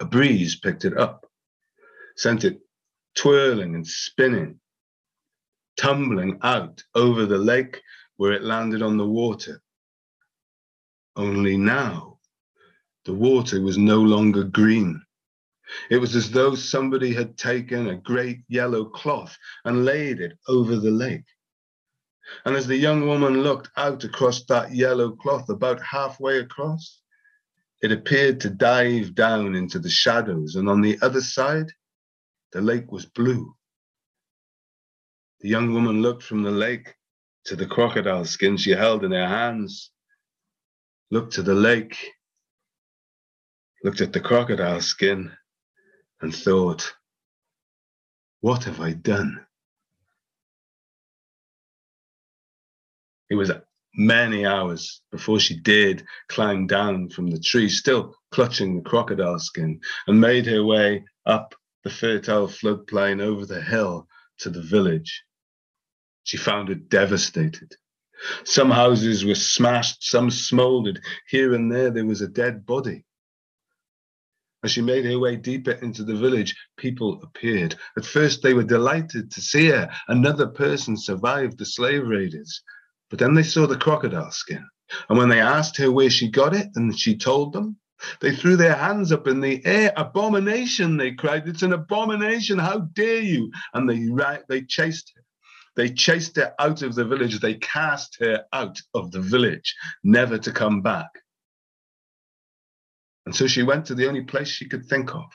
A 0.00 0.04
breeze 0.04 0.58
picked 0.58 0.84
it 0.84 0.96
up, 0.96 1.26
sent 2.16 2.44
it 2.44 2.60
twirling 3.14 3.74
and 3.74 3.86
spinning, 3.86 4.60
tumbling 5.76 6.38
out 6.42 6.82
over 6.94 7.26
the 7.26 7.38
lake 7.38 7.80
where 8.16 8.32
it 8.32 8.42
landed 8.42 8.82
on 8.82 8.96
the 8.96 9.06
water. 9.06 9.62
Only 11.16 11.56
now, 11.56 12.18
the 13.04 13.14
water 13.14 13.60
was 13.60 13.78
no 13.78 14.00
longer 14.00 14.44
green. 14.44 15.02
It 15.90 15.98
was 15.98 16.14
as 16.16 16.30
though 16.30 16.54
somebody 16.54 17.14
had 17.14 17.36
taken 17.36 17.88
a 17.88 17.96
great 17.96 18.40
yellow 18.48 18.84
cloth 18.84 19.36
and 19.64 19.84
laid 19.84 20.20
it 20.20 20.38
over 20.48 20.76
the 20.76 20.90
lake. 20.90 21.24
And 22.44 22.56
as 22.56 22.66
the 22.66 22.76
young 22.76 23.06
woman 23.06 23.42
looked 23.42 23.70
out 23.76 24.04
across 24.04 24.44
that 24.44 24.74
yellow 24.74 25.12
cloth, 25.12 25.48
about 25.48 25.80
halfway 25.80 26.38
across, 26.38 27.00
it 27.80 27.92
appeared 27.92 28.40
to 28.40 28.50
dive 28.50 29.14
down 29.14 29.54
into 29.54 29.78
the 29.78 29.88
shadows. 29.88 30.56
And 30.56 30.68
on 30.68 30.80
the 30.80 30.98
other 31.00 31.20
side, 31.20 31.72
the 32.52 32.60
lake 32.60 32.90
was 32.92 33.06
blue. 33.06 33.54
The 35.40 35.48
young 35.48 35.72
woman 35.72 36.02
looked 36.02 36.22
from 36.22 36.42
the 36.42 36.50
lake 36.50 36.94
to 37.44 37.56
the 37.56 37.66
crocodile 37.66 38.24
skin 38.24 38.56
she 38.56 38.72
held 38.72 39.04
in 39.04 39.12
her 39.12 39.28
hands, 39.28 39.90
looked 41.10 41.34
to 41.34 41.42
the 41.42 41.54
lake, 41.54 41.96
looked 43.84 44.00
at 44.00 44.12
the 44.12 44.20
crocodile 44.20 44.80
skin, 44.80 45.32
and 46.20 46.34
thought, 46.34 46.94
What 48.40 48.64
have 48.64 48.80
I 48.80 48.92
done? 48.92 49.44
It 53.30 53.34
was 53.34 53.50
many 53.94 54.46
hours 54.46 55.02
before 55.10 55.40
she 55.40 55.58
dared 55.60 56.04
climb 56.28 56.66
down 56.66 57.10
from 57.10 57.30
the 57.30 57.40
tree, 57.40 57.68
still 57.68 58.14
clutching 58.30 58.76
the 58.76 58.88
crocodile 58.88 59.38
skin, 59.38 59.80
and 60.06 60.20
made 60.20 60.46
her 60.46 60.64
way 60.64 61.04
up 61.26 61.54
the 61.84 61.90
fertile 61.90 62.48
floodplain 62.48 63.20
over 63.20 63.44
the 63.44 63.60
hill 63.60 64.08
to 64.38 64.50
the 64.50 64.62
village. 64.62 65.24
She 66.24 66.36
found 66.36 66.70
it 66.70 66.88
devastated. 66.88 67.74
Some 68.44 68.70
houses 68.70 69.24
were 69.24 69.34
smashed, 69.34 70.02
some 70.02 70.30
smoldered. 70.30 71.00
Here 71.28 71.54
and 71.54 71.70
there, 71.70 71.90
there 71.90 72.06
was 72.06 72.20
a 72.20 72.28
dead 72.28 72.66
body. 72.66 73.04
As 74.68 74.72
she 74.72 74.82
made 74.82 75.06
her 75.06 75.18
way 75.18 75.34
deeper 75.34 75.70
into 75.70 76.04
the 76.04 76.14
village, 76.14 76.54
people 76.76 77.22
appeared. 77.22 77.74
At 77.96 78.04
first, 78.04 78.42
they 78.42 78.52
were 78.52 78.62
delighted 78.62 79.30
to 79.30 79.40
see 79.40 79.68
her. 79.68 79.90
Another 80.08 80.46
person 80.46 80.94
survived 80.94 81.56
the 81.56 81.64
slave 81.64 82.06
raiders. 82.06 82.60
But 83.08 83.18
then 83.18 83.32
they 83.32 83.44
saw 83.44 83.66
the 83.66 83.78
crocodile 83.78 84.30
skin. 84.30 84.62
And 85.08 85.16
when 85.16 85.30
they 85.30 85.40
asked 85.40 85.78
her 85.78 85.90
where 85.90 86.10
she 86.10 86.30
got 86.30 86.54
it, 86.54 86.68
and 86.74 86.94
she 86.98 87.16
told 87.16 87.54
them, 87.54 87.78
they 88.20 88.36
threw 88.36 88.56
their 88.56 88.74
hands 88.74 89.10
up 89.10 89.26
in 89.26 89.40
the 89.40 89.64
air. 89.64 89.94
Abomination, 89.96 90.98
they 90.98 91.12
cried. 91.12 91.48
It's 91.48 91.62
an 91.62 91.72
abomination. 91.72 92.58
How 92.58 92.80
dare 92.92 93.22
you? 93.22 93.50
And 93.72 93.88
they, 93.88 94.06
they 94.50 94.66
chased 94.66 95.14
her. 95.16 95.22
They 95.76 95.88
chased 95.88 96.36
her 96.36 96.52
out 96.58 96.82
of 96.82 96.94
the 96.94 97.06
village. 97.06 97.40
They 97.40 97.54
cast 97.54 98.18
her 98.20 98.44
out 98.52 98.78
of 98.92 99.12
the 99.12 99.20
village, 99.22 99.74
never 100.04 100.36
to 100.36 100.52
come 100.52 100.82
back. 100.82 101.08
And 103.28 103.36
so 103.36 103.46
she 103.46 103.62
went 103.62 103.84
to 103.84 103.94
the 103.94 104.08
only 104.08 104.22
place 104.22 104.48
she 104.48 104.66
could 104.66 104.86
think 104.86 105.14
of. 105.14 105.26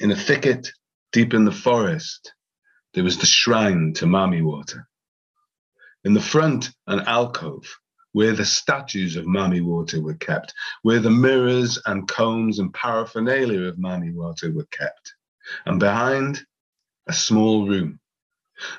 In 0.00 0.10
a 0.10 0.16
thicket 0.16 0.72
deep 1.12 1.34
in 1.34 1.44
the 1.44 1.52
forest, 1.52 2.32
there 2.94 3.04
was 3.04 3.18
the 3.18 3.26
shrine 3.26 3.92
to 3.96 4.06
Mami 4.06 4.40
Wata. 4.40 4.86
In 6.02 6.14
the 6.14 6.22
front, 6.22 6.70
an 6.86 7.00
alcove 7.00 7.66
where 8.12 8.32
the 8.32 8.46
statues 8.46 9.16
of 9.16 9.26
Mami 9.26 9.60
Wata 9.60 10.02
were 10.02 10.14
kept, 10.14 10.54
where 10.80 10.98
the 10.98 11.10
mirrors 11.10 11.78
and 11.84 12.08
combs 12.08 12.58
and 12.58 12.72
paraphernalia 12.72 13.64
of 13.64 13.76
Mami 13.76 14.14
Wata 14.14 14.50
were 14.54 14.68
kept. 14.70 15.12
And 15.66 15.78
behind, 15.78 16.40
a 17.06 17.12
small 17.12 17.68
room. 17.68 18.00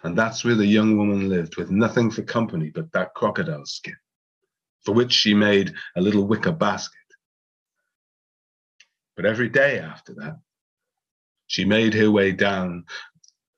And 0.02 0.18
that's 0.18 0.44
where 0.44 0.56
the 0.56 0.66
young 0.66 0.98
woman 0.98 1.30
lived, 1.30 1.58
with 1.58 1.70
nothing 1.70 2.10
for 2.10 2.24
company 2.24 2.72
but 2.74 2.92
that 2.94 3.14
crocodile 3.14 3.68
skin, 3.68 3.98
for 4.84 4.96
which 4.96 5.14
she 5.14 5.36
made 5.36 5.76
a 5.96 6.02
little 6.02 6.26
wicker 6.26 6.52
basket. 6.52 6.98
But 9.16 9.26
every 9.26 9.50
day 9.50 9.80
after 9.80 10.14
that, 10.16 10.40
she 11.48 11.66
made 11.66 11.94
her 11.94 12.10
way 12.10 12.32
down 12.32 12.86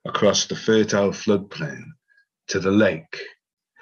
across 0.06 0.46
the 0.46 0.56
fertile 0.56 1.12
floodplain 1.12 1.84
to 2.48 2.60
the 2.60 2.72
lake 2.72 3.22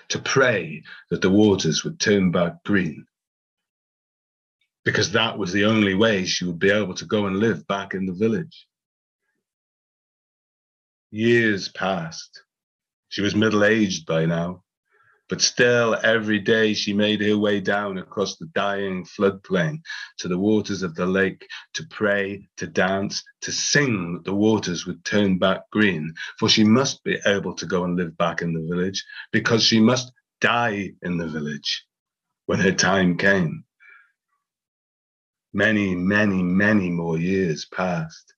to 0.09 0.19
pray 0.19 0.83
that 1.09 1.21
the 1.21 1.29
waters 1.29 1.83
would 1.83 1.99
turn 1.99 2.31
back 2.31 2.63
green. 2.63 3.05
Because 4.83 5.11
that 5.13 5.37
was 5.37 5.51
the 5.51 5.65
only 5.65 5.93
way 5.93 6.25
she 6.25 6.45
would 6.45 6.59
be 6.59 6.71
able 6.71 6.95
to 6.95 7.05
go 7.05 7.27
and 7.27 7.39
live 7.39 7.65
back 7.67 7.93
in 7.93 8.05
the 8.05 8.13
village. 8.13 8.67
Years 11.11 11.69
passed. 11.69 12.43
She 13.09 13.21
was 13.21 13.35
middle 13.35 13.63
aged 13.63 14.05
by 14.05 14.25
now, 14.25 14.63
but 15.31 15.41
still 15.41 15.97
every 16.03 16.39
day 16.39 16.73
she 16.73 16.91
made 16.91 17.21
her 17.21 17.37
way 17.37 17.61
down 17.61 17.97
across 17.97 18.35
the 18.35 18.47
dying 18.47 19.05
floodplain 19.05 19.79
to 20.17 20.27
the 20.27 20.37
waters 20.37 20.83
of 20.83 20.93
the 20.93 21.05
lake 21.05 21.47
to 21.73 21.85
pray, 21.89 22.45
to 22.57 22.67
dance, 22.67 23.23
to 23.39 23.49
sing 23.49 24.15
that 24.15 24.25
the 24.25 24.35
waters 24.35 24.85
would 24.85 25.05
turn 25.05 25.39
back 25.39 25.61
green. 25.71 26.13
For 26.37 26.49
she 26.49 26.65
must 26.65 27.01
be 27.05 27.17
able 27.25 27.55
to 27.55 27.65
go 27.65 27.85
and 27.85 27.95
live 27.95 28.17
back 28.17 28.41
in 28.41 28.51
the 28.51 28.59
village 28.59 29.01
because 29.31 29.63
she 29.63 29.79
must 29.79 30.11
die 30.41 30.91
in 31.01 31.15
the 31.15 31.27
village 31.27 31.85
when 32.47 32.59
her 32.59 32.73
time 32.73 33.17
came. 33.17 33.63
Many, 35.53 35.95
many, 35.95 36.43
many 36.43 36.89
more 36.89 37.17
years 37.17 37.65
passed, 37.73 38.33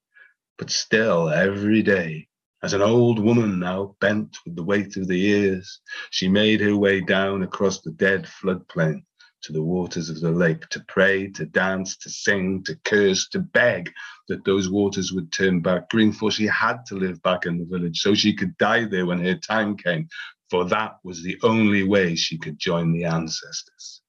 but 0.60 0.70
still 0.70 1.30
every 1.30 1.82
day 1.82 2.28
as 2.64 2.72
an 2.72 2.82
old 2.82 3.20
woman 3.20 3.60
now 3.60 3.94
bent 4.00 4.38
with 4.46 4.56
the 4.56 4.64
weight 4.64 4.96
of 4.96 5.08
the 5.08 5.20
years, 5.20 5.82
she 6.12 6.30
made 6.30 6.62
her 6.62 6.78
way 6.78 7.02
down 7.02 7.44
across 7.44 7.82
the 7.82 7.92
dead 7.92 8.26
floodplain 8.26 9.04
to 9.42 9.52
the 9.52 9.62
waters 9.62 10.10
of 10.10 10.22
the 10.22 10.32
lake 10.32 10.66
to 10.70 10.82
pray, 10.88 11.28
to 11.28 11.46
dance, 11.46 11.98
to 11.98 12.10
sing, 12.10 12.64
to 12.64 12.74
curse, 12.86 13.28
to 13.28 13.40
beg 13.40 13.92
that 14.30 14.46
those 14.46 14.70
waters 14.70 15.12
would 15.12 15.30
turn 15.34 15.60
back 15.60 15.90
green, 15.90 16.14
for 16.14 16.32
she 16.32 16.46
had 16.46 16.86
to 16.86 16.96
live 16.96 17.22
back 17.22 17.46
in 17.46 17.58
the 17.58 17.66
village 17.66 18.00
so 18.00 18.16
she 18.16 18.34
could 18.34 18.58
die 18.58 18.86
there 18.86 19.06
when 19.06 19.20
her 19.22 19.36
time 19.36 19.76
came, 19.76 20.08
for 20.50 20.64
that 20.64 20.94
was 21.04 21.22
the 21.22 21.38
only 21.44 21.84
way 21.84 22.16
she 22.16 22.38
could 22.38 22.58
join 22.58 22.94
the 22.94 23.04
ancestors. 23.04 24.02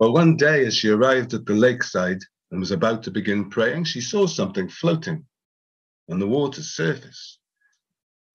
Well, 0.00 0.14
one 0.14 0.38
day 0.38 0.64
as 0.64 0.74
she 0.74 0.88
arrived 0.88 1.34
at 1.34 1.44
the 1.44 1.52
lakeside 1.52 2.20
and 2.50 2.58
was 2.58 2.70
about 2.70 3.02
to 3.02 3.10
begin 3.10 3.50
praying, 3.50 3.84
she 3.84 4.00
saw 4.00 4.26
something 4.26 4.70
floating 4.70 5.26
on 6.10 6.18
the 6.18 6.26
water's 6.26 6.74
surface. 6.74 7.38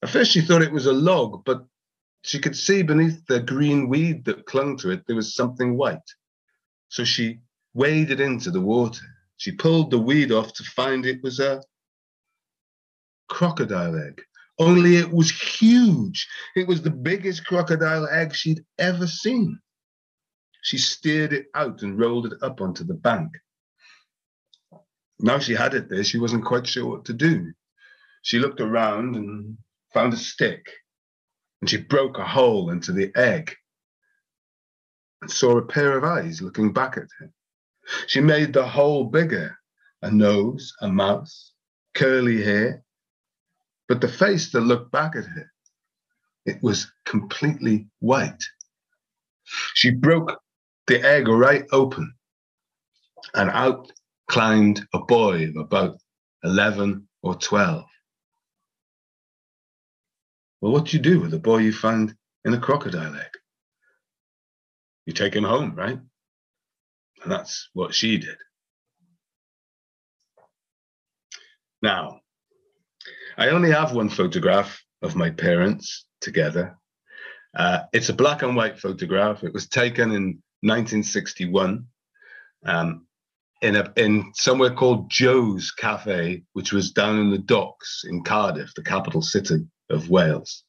At 0.01 0.09
first, 0.09 0.31
she 0.31 0.41
thought 0.41 0.61
it 0.61 0.71
was 0.71 0.85
a 0.85 0.93
log, 0.93 1.43
but 1.45 1.65
she 2.23 2.39
could 2.39 2.55
see 2.55 2.83
beneath 2.83 3.25
the 3.27 3.39
green 3.39 3.89
weed 3.89 4.25
that 4.25 4.45
clung 4.45 4.77
to 4.77 4.91
it 4.91 5.05
there 5.07 5.15
was 5.15 5.35
something 5.35 5.77
white. 5.77 5.97
So 6.89 7.03
she 7.03 7.39
waded 7.73 8.19
into 8.19 8.51
the 8.51 8.61
water. 8.61 9.05
She 9.37 9.51
pulled 9.51 9.91
the 9.91 9.99
weed 9.99 10.31
off 10.31 10.53
to 10.53 10.63
find 10.63 11.05
it 11.05 11.23
was 11.23 11.39
a 11.39 11.61
crocodile 13.29 13.97
egg. 13.97 14.21
Only 14.59 14.97
it 14.97 15.11
was 15.11 15.31
huge. 15.31 16.27
It 16.55 16.67
was 16.67 16.81
the 16.81 16.91
biggest 16.91 17.45
crocodile 17.45 18.07
egg 18.07 18.35
she'd 18.35 18.63
ever 18.77 19.07
seen. 19.07 19.59
She 20.61 20.77
steered 20.77 21.33
it 21.33 21.47
out 21.55 21.81
and 21.81 21.99
rolled 21.99 22.27
it 22.27 22.41
up 22.41 22.61
onto 22.61 22.83
the 22.83 22.93
bank. 22.93 23.31
Now 25.19 25.39
she 25.39 25.53
had 25.53 25.73
it 25.73 25.89
there, 25.89 26.03
she 26.03 26.19
wasn't 26.19 26.45
quite 26.45 26.67
sure 26.67 26.85
what 26.85 27.05
to 27.05 27.13
do. 27.13 27.53
She 28.23 28.39
looked 28.39 28.61
around 28.61 29.15
and 29.17 29.57
found 29.93 30.13
a 30.13 30.17
stick, 30.17 30.65
and 31.61 31.69
she 31.69 31.77
broke 31.77 32.17
a 32.17 32.25
hole 32.25 32.71
into 32.71 32.93
the 32.93 33.11
egg 33.15 33.53
and 35.21 35.29
saw 35.29 35.57
a 35.57 35.65
pair 35.65 35.97
of 35.97 36.05
eyes 36.05 36.41
looking 36.41 36.71
back 36.71 36.97
at 36.97 37.07
her. 37.19 37.31
She 38.07 38.21
made 38.21 38.53
the 38.53 38.65
hole 38.65 39.05
bigger 39.05 39.57
a 40.01 40.09
nose, 40.09 40.73
a 40.81 40.87
mouth, 40.87 41.31
curly 41.95 42.41
hair, 42.43 42.83
but 43.87 43.99
the 44.01 44.07
face 44.07 44.51
that 44.51 44.61
looked 44.61 44.91
back 44.91 45.15
at 45.15 45.25
her, 45.25 45.51
it 46.45 46.61
was 46.63 46.91
completely 47.05 47.87
white. 47.99 48.43
She 49.75 49.91
broke 49.91 50.41
the 50.87 51.01
egg 51.01 51.27
right 51.27 51.65
open, 51.71 52.13
and 53.33 53.49
out 53.49 53.91
climbed 54.29 54.85
a 54.93 54.99
boy 54.99 55.49
of 55.49 55.57
about 55.57 55.97
11 56.43 57.07
or 57.21 57.35
12. 57.35 57.85
Well, 60.63 60.71
what 60.71 60.85
do 60.85 60.95
you 60.95 61.03
do 61.03 61.19
with 61.19 61.33
a 61.33 61.39
boy 61.39 61.57
you 61.57 61.73
find 61.73 62.15
in 62.45 62.53
a 62.53 62.57
crocodile 62.57 63.13
egg? 63.13 63.31
You 65.05 65.11
take 65.11 65.35
him 65.35 65.43
home, 65.43 65.75
right? 65.75 65.99
And 67.21 67.29
that's 67.29 67.69
what 67.73 67.93
she 67.93 68.17
did. 68.17 68.37
Now, 71.81 72.21
I 73.37 73.49
only 73.49 73.71
have 73.71 73.93
one 73.93 74.07
photograph 74.07 74.81
of 75.01 75.17
my 75.17 75.31
parents 75.31 76.05
together. 76.21 76.77
Uh, 77.53 77.79
it's 77.91 78.07
a 78.07 78.13
black 78.13 78.41
and 78.41 78.55
white 78.55 78.79
photograph. 78.79 79.43
It 79.43 79.53
was 79.53 79.67
taken 79.67 80.11
in 80.11 80.41
1961 80.61 81.87
um, 82.65 83.05
in 83.61 83.75
a 83.75 83.91
in 83.97 84.31
somewhere 84.33 84.73
called 84.73 85.11
Joe's 85.11 85.71
Cafe, 85.71 86.43
which 86.53 86.71
was 86.71 86.93
down 86.93 87.19
in 87.19 87.31
the 87.31 87.37
docks 87.37 88.05
in 88.07 88.23
Cardiff, 88.23 88.73
the 88.75 88.81
capital 88.81 89.21
city 89.21 89.65
of 89.93 90.09
Wales. 90.09 90.63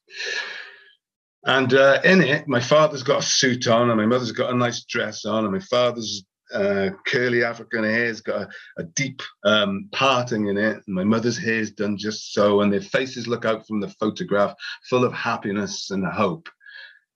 And 1.45 1.73
uh, 1.73 1.99
in 2.03 2.21
it, 2.21 2.47
my 2.47 2.59
father's 2.59 3.03
got 3.03 3.19
a 3.19 3.25
suit 3.25 3.67
on, 3.67 3.89
and 3.89 3.99
my 3.99 4.05
mother's 4.05 4.31
got 4.31 4.51
a 4.51 4.57
nice 4.57 4.83
dress 4.83 5.25
on, 5.25 5.43
and 5.43 5.53
my 5.53 5.59
father's 5.59 6.25
uh, 6.53 6.89
curly 7.05 7.43
African 7.43 7.83
hair's 7.83 8.21
got 8.21 8.41
a, 8.41 8.49
a 8.77 8.83
deep 8.83 9.21
um, 9.43 9.87
parting 9.91 10.47
in 10.47 10.57
it, 10.57 10.81
and 10.85 10.95
my 10.95 11.03
mother's 11.03 11.37
hair's 11.37 11.71
done 11.71 11.97
just 11.97 12.33
so, 12.33 12.61
and 12.61 12.73
their 12.73 12.81
faces 12.81 13.27
look 13.27 13.45
out 13.45 13.67
from 13.67 13.79
the 13.79 13.89
photograph 13.99 14.55
full 14.89 15.03
of 15.03 15.13
happiness 15.13 15.91
and 15.91 16.05
hope. 16.05 16.49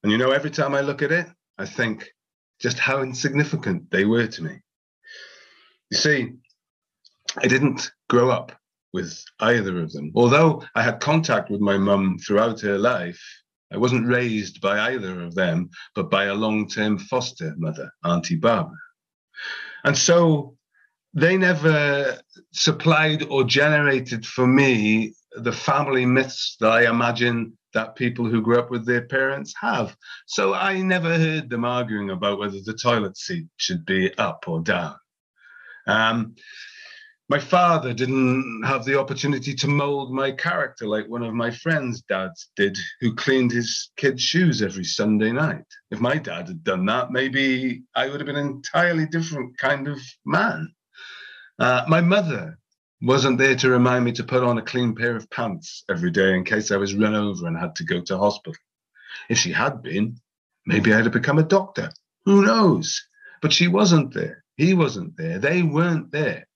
And 0.03 0.11
you 0.11 0.17
know, 0.17 0.31
every 0.31 0.51
time 0.51 0.75
I 0.75 0.81
look 0.81 1.01
at 1.01 1.11
it, 1.11 1.27
I 1.57 1.65
think 1.65 2.11
just 2.59 2.77
how 2.77 3.01
insignificant 3.01 3.89
they 3.89 4.05
were 4.05 4.27
to 4.27 4.43
me. 4.43 4.61
You 5.89 5.97
see, 5.97 6.33
I 7.37 7.47
didn't 7.47 7.91
grow 8.09 8.29
up 8.29 8.58
with 8.93 9.23
either 9.39 9.81
of 9.81 9.91
them. 9.91 10.11
Although 10.15 10.63
I 10.75 10.81
had 10.81 10.99
contact 10.99 11.49
with 11.49 11.61
my 11.61 11.77
mum 11.77 12.17
throughout 12.17 12.61
her 12.61 12.77
life, 12.77 13.21
I 13.71 13.77
wasn't 13.77 14.07
raised 14.07 14.61
by 14.61 14.91
either 14.91 15.23
of 15.23 15.35
them, 15.35 15.69
but 15.93 16.09
by 16.09 16.25
a 16.25 16.33
long 16.33 16.67
term 16.67 16.97
foster 16.97 17.53
mother, 17.57 17.91
Auntie 18.03 18.35
Barbara. 18.35 18.77
And 19.83 19.97
so 19.97 20.55
they 21.13 21.37
never 21.37 22.19
supplied 22.51 23.23
or 23.23 23.43
generated 23.43 24.25
for 24.25 24.47
me 24.47 25.13
the 25.33 25.51
family 25.51 26.05
myths 26.05 26.57
that 26.59 26.71
I 26.71 26.89
imagine 26.89 27.57
that 27.73 27.95
people 27.95 28.25
who 28.25 28.41
grew 28.41 28.57
up 28.57 28.71
with 28.71 28.85
their 28.85 29.05
parents 29.05 29.53
have. 29.61 29.95
So 30.25 30.53
I 30.53 30.81
never 30.81 31.17
heard 31.17 31.49
them 31.49 31.65
arguing 31.65 32.09
about 32.09 32.39
whether 32.39 32.59
the 32.63 32.73
toilet 32.73 33.17
seat 33.17 33.45
should 33.57 33.85
be 33.85 34.15
up 34.17 34.45
or 34.47 34.61
down. 34.61 34.95
Um, 35.85 36.35
my 37.29 37.37
father 37.37 37.93
didn't 37.93 38.63
have 38.65 38.83
the 38.85 38.99
opportunity 38.99 39.53
to 39.53 39.67
mold 39.67 40.11
my 40.11 40.31
character 40.31 40.87
like 40.87 41.07
one 41.07 41.21
of 41.21 41.33
my 41.33 41.51
friends' 41.51 42.01
dads 42.01 42.49
did, 42.55 42.75
who 42.99 43.13
cleaned 43.13 43.51
his 43.51 43.91
kids' 43.97 44.23
shoes 44.23 44.63
every 44.63 44.83
Sunday 44.83 45.31
night. 45.31 45.65
If 45.91 46.01
my 46.01 46.17
dad 46.17 46.47
had 46.47 46.63
done 46.63 46.87
that, 46.87 47.11
maybe 47.11 47.83
I 47.95 48.09
would 48.09 48.19
have 48.19 48.25
been 48.25 48.35
an 48.35 48.47
entirely 48.47 49.05
different 49.05 49.59
kind 49.59 49.87
of 49.87 49.99
man. 50.25 50.73
Uh, 51.59 51.85
my 51.87 52.01
mother 52.01 52.57
wasn't 52.99 53.37
there 53.37 53.55
to 53.57 53.69
remind 53.69 54.05
me 54.05 54.11
to 54.13 54.23
put 54.23 54.43
on 54.43 54.57
a 54.57 54.63
clean 54.63 54.95
pair 54.95 55.15
of 55.15 55.29
pants 55.29 55.83
every 55.87 56.09
day 56.09 56.33
in 56.33 56.43
case 56.43 56.71
I 56.71 56.77
was 56.77 56.95
run 56.95 57.13
over 57.13 57.45
and 57.45 57.55
had 57.55 57.75
to 57.75 57.83
go 57.83 58.01
to 58.01 58.17
hospital. 58.17 58.55
If 59.29 59.37
she 59.37 59.51
had 59.51 59.83
been, 59.83 60.19
maybe 60.65 60.93
I'd 60.93 61.03
have 61.03 61.13
become 61.13 61.37
a 61.37 61.43
doctor. 61.43 61.91
Who 62.25 62.43
knows? 62.43 63.07
But 63.41 63.53
she 63.53 63.67
wasn't 63.67 64.15
there. 64.15 64.43
He 64.57 64.73
wasn't 64.73 65.15
there. 65.15 65.37
They 65.37 65.61
weren't 65.61 66.11
there. 66.11 66.48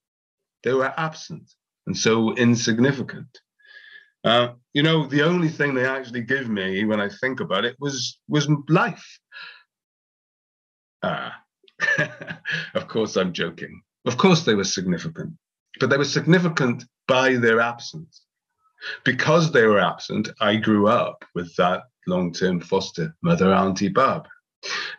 They 0.64 0.74
were 0.74 0.94
absent 0.98 1.54
and 1.88 1.98
so 1.98 2.34
insignificant. 2.36 3.40
Uh, 4.24 4.54
you 4.74 4.82
know, 4.82 5.06
the 5.06 5.22
only 5.22 5.50
thing 5.50 5.74
they 5.74 5.86
actually 5.86 6.22
give 6.22 6.50
me 6.50 6.86
when 6.86 7.02
I 7.02 7.10
think 7.10 7.40
about 7.40 7.66
it 7.66 7.76
was 7.80 8.20
was 8.28 8.48
life. 8.70 9.20
Ah, 11.04 11.42
of 12.74 12.88
course 12.88 13.18
I'm 13.18 13.34
joking. 13.34 13.82
Of 14.06 14.18
course 14.18 14.44
they 14.44 14.56
were 14.56 14.64
significant, 14.64 15.34
but 15.80 15.90
they 15.90 15.98
were 15.98 16.06
significant 16.06 16.86
by 17.08 17.36
their 17.36 17.60
absence. 17.60 18.26
Because 19.06 19.52
they 19.52 19.66
were 19.66 19.80
absent, 19.80 20.30
I 20.42 20.58
grew 20.58 20.88
up 20.88 21.24
with 21.36 21.56
that 21.56 21.84
long-term 22.06 22.60
foster 22.60 23.16
mother, 23.24 23.54
Auntie 23.54 23.88
Barb. 23.88 24.28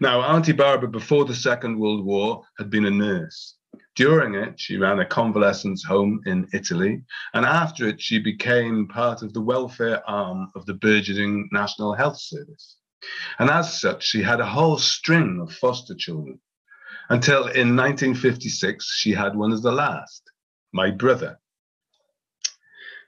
Now, 0.01 0.23
Auntie 0.23 0.53
Barbara, 0.53 0.89
before 0.89 1.25
the 1.25 1.35
Second 1.35 1.79
World 1.79 2.05
War, 2.05 2.43
had 2.59 2.71
been 2.71 2.87
a 2.87 2.91
nurse. 2.91 3.57
During 3.97 4.34
it, 4.34 4.59
she 4.59 4.76
ran 4.76 4.99
a 4.99 5.07
convalescence 5.07 5.84
home 5.84 6.20
in 6.26 6.49
Italy, 6.53 7.03
and 7.32 7.47
after 7.47 7.86
it, 7.86 8.01
she 8.01 8.18
became 8.18 8.88
part 8.88 9.22
of 9.22 9.32
the 9.32 9.40
welfare 9.40 10.03
arm 10.09 10.51
of 10.57 10.66
the 10.66 10.74
burgeoning 10.74 11.49
National 11.53 11.95
Health 11.95 12.20
Service. 12.20 12.76
And 13.38 13.51
as 13.51 13.80
such, 13.80 14.05
she 14.05 14.22
had 14.22 14.40
a 14.40 14.47
whole 14.47 14.78
string 14.78 15.38
of 15.40 15.53
foster 15.53 15.95
children 15.95 16.40
until 17.11 17.42
in 17.42 17.76
1956, 17.76 18.97
she 18.97 19.12
had 19.12 19.36
one 19.36 19.53
as 19.53 19.62
the 19.62 19.72
last, 19.72 20.30
my 20.72 20.90
brother. 20.90 21.38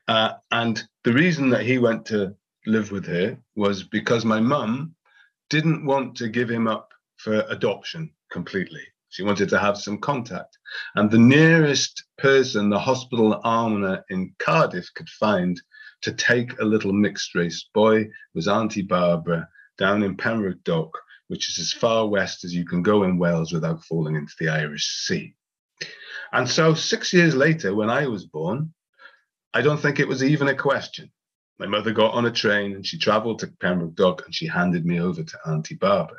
Uh, 0.07 0.35
and 0.51 0.87
the 1.05 1.13
reason 1.13 1.51
that 1.51 1.65
he 1.65 1.79
went 1.79 2.07
to 2.07 2.37
live 2.67 2.93
with 2.93 3.07
her 3.07 3.39
was 3.55 3.83
because 3.83 4.25
my 4.25 4.41
mum 4.41 4.95
didn't 5.51 5.85
want 5.85 6.17
to 6.17 6.29
give 6.29 6.51
him 6.51 6.69
up 6.69 6.93
for 7.17 7.41
adoption 7.49 8.13
completely. 8.31 8.83
She 9.09 9.23
wanted 9.23 9.49
to 9.51 9.59
have 9.59 9.79
some 9.79 9.99
contact. 9.99 10.59
And 10.95 11.11
the 11.11 11.19
nearest 11.19 12.05
person 12.19 12.71
the 12.71 12.79
hospital 12.79 13.41
almoner 13.45 14.05
in 14.11 14.35
Cardiff 14.39 14.93
could 14.95 15.09
find 15.09 15.61
to 16.03 16.13
take 16.13 16.59
a 16.61 16.65
little 16.65 16.93
mixed 16.93 17.35
race 17.35 17.69
boy 17.73 18.09
was 18.35 18.49
Auntie 18.49 18.83
Barbara 18.83 19.49
down 19.79 20.03
in 20.03 20.17
Pembroke 20.17 20.63
Dock, 20.65 20.99
which 21.29 21.49
is 21.49 21.59
as 21.59 21.73
far 21.73 22.07
west 22.07 22.45
as 22.45 22.55
you 22.55 22.65
can 22.65 22.83
go 22.83 23.03
in 23.05 23.19
Wales 23.19 23.53
without 23.53 23.85
falling 23.85 24.17
into 24.17 24.35
the 24.39 24.49
Irish 24.49 24.87
Sea. 25.07 25.35
And 26.33 26.49
so, 26.49 26.75
six 26.75 27.13
years 27.13 27.35
later, 27.35 27.75
when 27.75 27.91
I 27.91 28.07
was 28.07 28.27
born, 28.27 28.75
I 29.55 29.63
don't 29.63 29.81
think 29.81 30.01
it 30.01 30.09
was 30.09 30.23
even 30.23 30.49
a 30.49 30.55
question. 30.55 31.11
My 31.59 31.67
mother 31.67 31.93
got 31.93 32.13
on 32.13 32.27
a 32.27 32.31
train 32.31 32.75
and 32.75 32.87
she 32.87 32.99
traveled 32.99 33.39
to 33.39 33.47
Pembroke 33.61 33.95
Dock 33.95 34.23
and 34.27 34.35
she 34.35 34.47
handed 34.47 34.85
me 34.85 35.01
over 35.01 35.23
to 35.23 35.39
Auntie 35.47 35.77
Barbara. 35.77 36.19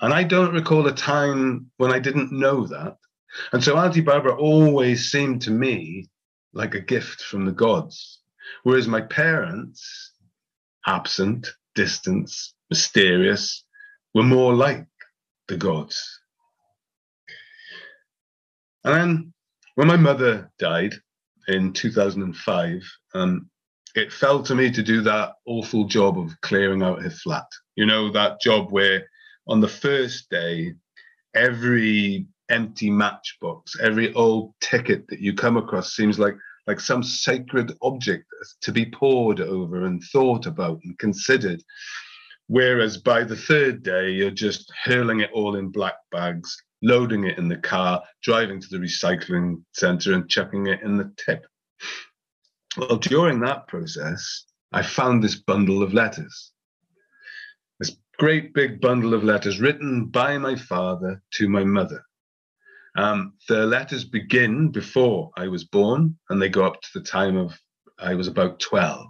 And 0.00 0.12
I 0.12 0.22
don't 0.22 0.54
recall 0.54 0.86
a 0.86 0.92
time 0.92 1.70
when 1.76 1.92
I 1.92 1.98
didn't 1.98 2.32
know 2.32 2.66
that. 2.66 2.96
And 3.52 3.62
so 3.62 3.76
Auntie 3.76 4.00
Barbara 4.00 4.34
always 4.36 5.10
seemed 5.10 5.42
to 5.42 5.50
me 5.50 6.08
like 6.52 6.74
a 6.74 6.80
gift 6.80 7.20
from 7.22 7.44
the 7.44 7.52
gods. 7.52 8.20
Whereas 8.62 8.88
my 8.88 9.00
parents, 9.00 10.12
absent, 10.86 11.48
distant, 11.74 12.30
mysterious, 12.70 13.64
were 14.14 14.22
more 14.22 14.54
like 14.54 14.86
the 15.48 15.56
gods. 15.56 16.20
And 18.84 18.94
then 18.94 19.34
when 19.74 19.88
my 19.88 19.96
mother 19.96 20.50
died 20.58 20.94
in 21.48 21.72
2005, 21.72 22.82
um, 23.14 23.50
it 23.94 24.12
fell 24.12 24.42
to 24.44 24.54
me 24.54 24.70
to 24.70 24.82
do 24.82 25.02
that 25.02 25.34
awful 25.46 25.86
job 25.86 26.18
of 26.18 26.40
clearing 26.40 26.82
out 26.82 27.02
her 27.02 27.10
flat. 27.10 27.46
You 27.74 27.86
know, 27.86 28.10
that 28.12 28.40
job 28.40 28.70
where 28.70 29.08
on 29.48 29.60
the 29.60 29.68
first 29.68 30.28
day, 30.30 30.74
every 31.34 32.26
empty 32.50 32.90
matchbox, 32.90 33.78
every 33.80 34.12
old 34.14 34.54
ticket 34.60 35.06
that 35.08 35.20
you 35.20 35.34
come 35.34 35.56
across 35.56 35.94
seems 35.94 36.18
like 36.18 36.36
like 36.66 36.80
some 36.80 37.02
sacred 37.02 37.72
object 37.80 38.26
to 38.60 38.70
be 38.70 38.84
pored 38.84 39.40
over 39.40 39.86
and 39.86 40.02
thought 40.12 40.44
about 40.44 40.78
and 40.84 40.98
considered. 40.98 41.62
Whereas 42.46 42.98
by 42.98 43.24
the 43.24 43.36
third 43.36 43.82
day, 43.82 44.10
you're 44.10 44.30
just 44.30 44.70
hurling 44.84 45.20
it 45.20 45.30
all 45.32 45.56
in 45.56 45.70
black 45.70 45.94
bags, 46.12 46.54
loading 46.82 47.24
it 47.24 47.38
in 47.38 47.48
the 47.48 47.56
car, 47.56 48.02
driving 48.22 48.60
to 48.60 48.68
the 48.70 48.76
recycling 48.76 49.62
center 49.72 50.12
and 50.12 50.28
chucking 50.28 50.66
it 50.66 50.82
in 50.82 50.98
the 50.98 51.10
tip. 51.16 51.46
Well, 52.76 52.98
during 52.98 53.40
that 53.40 53.66
process, 53.66 54.44
I 54.70 54.82
found 54.82 55.24
this 55.24 55.36
bundle 55.36 55.82
of 55.82 55.94
letters 55.94 56.52
great 58.18 58.52
big 58.52 58.80
bundle 58.80 59.14
of 59.14 59.22
letters 59.22 59.60
written 59.60 60.06
by 60.06 60.36
my 60.38 60.56
father 60.56 61.22
to 61.30 61.48
my 61.48 61.62
mother. 61.62 62.02
Um, 62.96 63.34
the 63.48 63.64
letters 63.64 64.04
begin 64.04 64.72
before 64.72 65.30
I 65.36 65.46
was 65.46 65.64
born 65.64 66.18
and 66.28 66.42
they 66.42 66.48
go 66.48 66.64
up 66.64 66.80
to 66.82 66.88
the 66.94 67.04
time 67.04 67.36
of 67.36 67.56
I 67.98 68.14
was 68.14 68.26
about 68.26 68.58
12. 68.58 69.06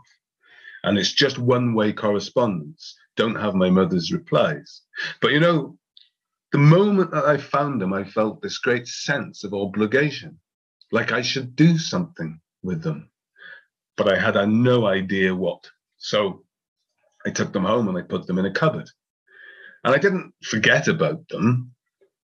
And 0.84 0.98
it's 0.98 1.12
just 1.12 1.38
one 1.38 1.74
way 1.74 1.92
correspondence. 1.92 2.94
Don't 3.16 3.34
have 3.34 3.54
my 3.54 3.70
mother's 3.70 4.12
replies. 4.12 4.82
But 5.22 5.32
you 5.32 5.40
know, 5.40 5.78
the 6.52 6.58
moment 6.58 7.10
that 7.12 7.24
I 7.24 7.38
found 7.38 7.80
them, 7.80 7.94
I 7.94 8.04
felt 8.04 8.42
this 8.42 8.58
great 8.58 8.86
sense 8.86 9.42
of 9.42 9.54
obligation, 9.54 10.38
like 10.92 11.12
I 11.12 11.22
should 11.22 11.56
do 11.56 11.78
something 11.78 12.40
with 12.62 12.82
them. 12.82 13.10
But 13.96 14.12
I 14.12 14.18
had 14.18 14.36
no 14.48 14.86
idea 14.86 15.34
what. 15.34 15.68
So 15.96 16.44
I 17.26 17.30
took 17.30 17.52
them 17.52 17.64
home 17.64 17.88
and 17.88 17.98
I 17.98 18.02
put 18.02 18.26
them 18.26 18.38
in 18.38 18.46
a 18.46 18.52
cupboard. 18.52 18.88
And 19.84 19.94
I 19.94 19.98
didn't 19.98 20.32
forget 20.42 20.88
about 20.88 21.26
them, 21.28 21.72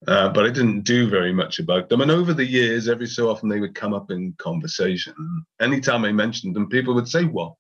uh, 0.07 0.29
but 0.31 0.45
I 0.45 0.51
didn't 0.51 0.83
do 0.83 1.09
very 1.09 1.33
much 1.33 1.59
about 1.59 1.89
them. 1.89 2.01
And 2.01 2.11
over 2.11 2.35
the 2.35 2.45
years, 2.45 2.89
every 2.89 3.07
so 3.07 3.31
often 3.31 3.49
they 3.49 3.61
would 3.61 3.75
come 3.75 3.95
up 3.95 4.11
in 4.11 4.35
conversation. 4.39 5.15
Anytime 5.61 6.05
I 6.05 6.13
mentioned 6.13 6.55
them, 6.57 6.69
people 6.69 6.95
would 6.95 7.09
say, 7.09 7.25
What? 7.25 7.55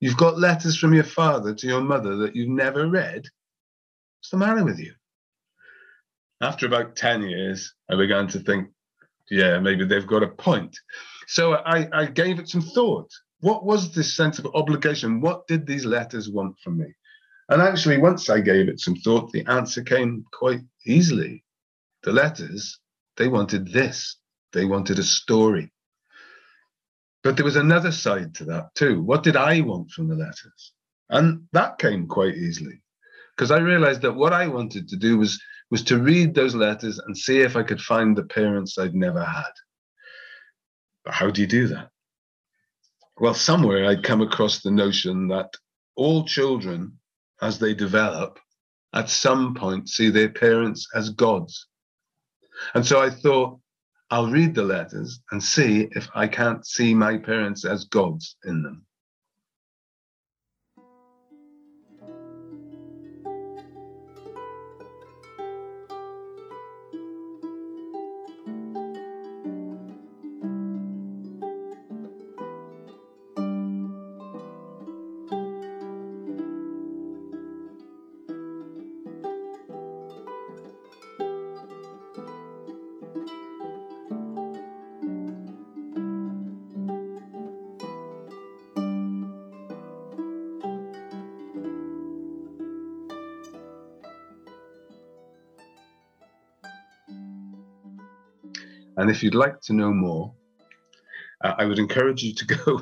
You've 0.00 0.16
got 0.16 0.38
letters 0.38 0.76
from 0.76 0.92
your 0.92 1.04
father 1.04 1.54
to 1.54 1.66
your 1.66 1.80
mother 1.80 2.16
that 2.16 2.36
you've 2.36 2.48
never 2.48 2.88
read? 2.88 3.24
What's 4.18 4.30
the 4.30 4.36
matter 4.36 4.64
with 4.64 4.78
you? 4.78 4.92
After 6.40 6.66
about 6.66 6.96
10 6.96 7.22
years, 7.22 7.72
I 7.90 7.96
began 7.96 8.28
to 8.28 8.40
think, 8.40 8.68
yeah, 9.30 9.58
maybe 9.58 9.84
they've 9.84 10.06
got 10.06 10.22
a 10.22 10.28
point. 10.28 10.76
So 11.26 11.54
I, 11.54 11.88
I 11.92 12.06
gave 12.06 12.38
it 12.38 12.48
some 12.48 12.60
thought. 12.60 13.10
What 13.40 13.64
was 13.64 13.94
this 13.94 14.14
sense 14.14 14.38
of 14.38 14.46
obligation? 14.54 15.20
What 15.20 15.46
did 15.46 15.66
these 15.66 15.84
letters 15.84 16.28
want 16.28 16.58
from 16.58 16.78
me? 16.78 16.94
And 17.48 17.60
actually, 17.60 17.98
once 17.98 18.30
I 18.30 18.40
gave 18.40 18.68
it 18.68 18.80
some 18.80 18.96
thought, 18.96 19.32
the 19.32 19.44
answer 19.46 19.82
came 19.82 20.24
quite 20.32 20.62
easily. 20.86 21.44
The 22.02 22.12
letters, 22.12 22.78
they 23.16 23.28
wanted 23.28 23.72
this, 23.72 24.16
they 24.52 24.64
wanted 24.64 24.98
a 24.98 25.02
story. 25.02 25.70
But 27.22 27.36
there 27.36 27.44
was 27.44 27.56
another 27.56 27.92
side 27.92 28.34
to 28.36 28.44
that 28.46 28.74
too. 28.74 29.02
What 29.02 29.22
did 29.22 29.36
I 29.36 29.60
want 29.60 29.90
from 29.90 30.08
the 30.08 30.14
letters? 30.14 30.72
And 31.10 31.46
that 31.52 31.78
came 31.78 32.06
quite 32.06 32.34
easily 32.34 32.82
because 33.34 33.50
I 33.50 33.58
realized 33.58 34.02
that 34.02 34.12
what 34.12 34.32
I 34.32 34.46
wanted 34.46 34.88
to 34.88 34.96
do 34.96 35.18
was, 35.18 35.40
was 35.70 35.82
to 35.84 35.98
read 35.98 36.34
those 36.34 36.54
letters 36.54 36.98
and 36.98 37.16
see 37.16 37.40
if 37.40 37.56
I 37.56 37.62
could 37.62 37.80
find 37.80 38.16
the 38.16 38.24
parents 38.24 38.78
I'd 38.78 38.94
never 38.94 39.24
had. 39.24 39.52
But 41.04 41.14
how 41.14 41.30
do 41.30 41.40
you 41.40 41.46
do 41.46 41.68
that? 41.68 41.90
Well, 43.18 43.34
somewhere 43.34 43.86
I'd 43.86 44.02
come 44.02 44.20
across 44.20 44.60
the 44.60 44.70
notion 44.70 45.28
that 45.28 45.50
all 45.96 46.24
children 46.24 46.98
as 47.44 47.58
they 47.58 47.74
develop, 47.74 48.38
at 48.94 49.10
some 49.10 49.54
point 49.54 49.88
see 49.88 50.08
their 50.08 50.30
parents 50.30 50.88
as 50.94 51.10
gods. 51.10 51.68
And 52.74 52.84
so 52.84 53.00
I 53.00 53.10
thought, 53.10 53.60
I'll 54.10 54.30
read 54.30 54.54
the 54.54 54.62
letters 54.62 55.20
and 55.30 55.42
see 55.42 55.88
if 55.92 56.08
I 56.14 56.26
can't 56.26 56.64
see 56.66 56.94
my 56.94 57.18
parents 57.18 57.64
as 57.64 57.84
gods 57.84 58.36
in 58.44 58.62
them. 58.62 58.86
And 99.04 99.10
if 99.10 99.22
you'd 99.22 99.34
like 99.34 99.60
to 99.64 99.74
know 99.74 99.92
more, 99.92 100.32
uh, 101.42 101.52
I 101.58 101.66
would 101.66 101.78
encourage 101.78 102.22
you 102.22 102.32
to 102.36 102.46
go 102.64 102.80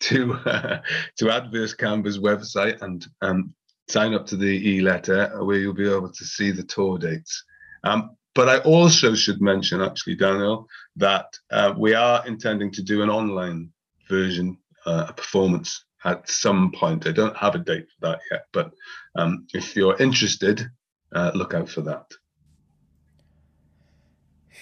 to 0.00 0.34
uh, 0.34 0.82
to 1.16 1.30
Adverse 1.30 1.72
Camber's 1.72 2.18
website 2.18 2.82
and 2.82 3.06
um, 3.22 3.54
sign 3.88 4.12
up 4.12 4.26
to 4.26 4.36
the 4.36 4.68
e-letter 4.68 5.42
where 5.42 5.56
you'll 5.56 5.72
be 5.72 5.90
able 5.90 6.12
to 6.12 6.24
see 6.26 6.50
the 6.50 6.62
tour 6.62 6.98
dates. 6.98 7.42
Um, 7.84 8.18
but 8.34 8.50
I 8.50 8.58
also 8.58 9.14
should 9.14 9.40
mention, 9.40 9.80
actually, 9.80 10.16
Daniel, 10.16 10.68
that 10.96 11.32
uh, 11.50 11.72
we 11.74 11.94
are 11.94 12.22
intending 12.26 12.70
to 12.72 12.82
do 12.82 13.00
an 13.00 13.08
online 13.08 13.70
version, 14.10 14.58
uh, 14.84 15.06
a 15.08 15.14
performance 15.14 15.86
at 16.04 16.28
some 16.28 16.70
point. 16.70 17.06
I 17.06 17.12
don't 17.12 17.38
have 17.38 17.54
a 17.54 17.60
date 17.60 17.86
for 17.98 18.08
that 18.08 18.20
yet, 18.30 18.44
but 18.52 18.72
um, 19.16 19.46
if 19.54 19.74
you're 19.74 19.96
interested, 19.96 20.68
uh, 21.14 21.30
look 21.34 21.54
out 21.54 21.70
for 21.70 21.80
that. 21.80 22.10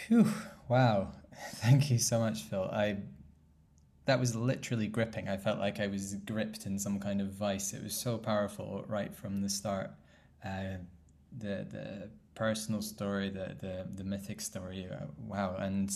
Whew, 0.07 0.33
wow. 0.69 1.13
Thank 1.57 1.91
you 1.91 1.99
so 1.99 2.19
much, 2.19 2.43
Phil. 2.43 2.65
I 2.73 2.99
that 4.05 4.19
was 4.19 4.35
literally 4.35 4.89
gripping. 4.89 5.29
I 5.29 5.37
felt 5.37 5.59
like 5.59 5.79
I 5.81 5.87
was 5.87 6.15
gripped 6.27 6.67
in 6.67 6.79
some 6.79 6.99
kind 6.99 7.21
of 7.21 7.29
vice. 7.33 7.73
It 7.73 7.83
was 7.83 7.95
so 7.95 8.19
powerful 8.19 8.85
right 8.89 9.15
from 9.15 9.41
the 9.41 9.49
start. 9.49 9.91
Uh, 10.45 10.79
the 11.39 11.67
the 11.71 12.11
personal 12.35 12.83
story, 12.83 13.31
the 13.31 13.57
the 13.61 13.87
the 13.95 14.05
mythic 14.05 14.41
story. 14.41 14.89
Uh, 14.91 15.07
wow, 15.19 15.57
and 15.59 15.91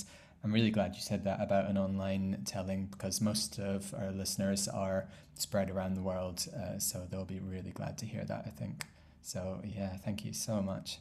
I'm 0.45 0.53
really 0.53 0.71
glad 0.71 0.95
you 0.95 1.01
said 1.01 1.25
that 1.25 1.41
about 1.43 1.69
an 1.69 1.77
online 1.79 2.43
telling 2.45 2.87
because 2.87 3.21
most 3.21 3.59
of 3.59 3.93
our 3.95 4.13
listeners 4.13 4.69
are 4.69 5.09
spread 5.35 5.71
around 5.71 5.95
the 5.95 6.03
world, 6.03 6.47
uh, 6.57 6.79
so 6.79 7.07
they'll 7.11 7.25
be 7.25 7.41
really 7.41 7.73
glad 7.73 7.99
to 7.99 8.07
hear 8.07 8.25
that. 8.25 8.45
I 8.47 8.51
think. 8.51 8.85
So 9.23 9.61
yeah, 9.65 9.97
thank 9.97 10.25
you 10.25 10.33
so 10.33 10.63
much. 10.63 10.99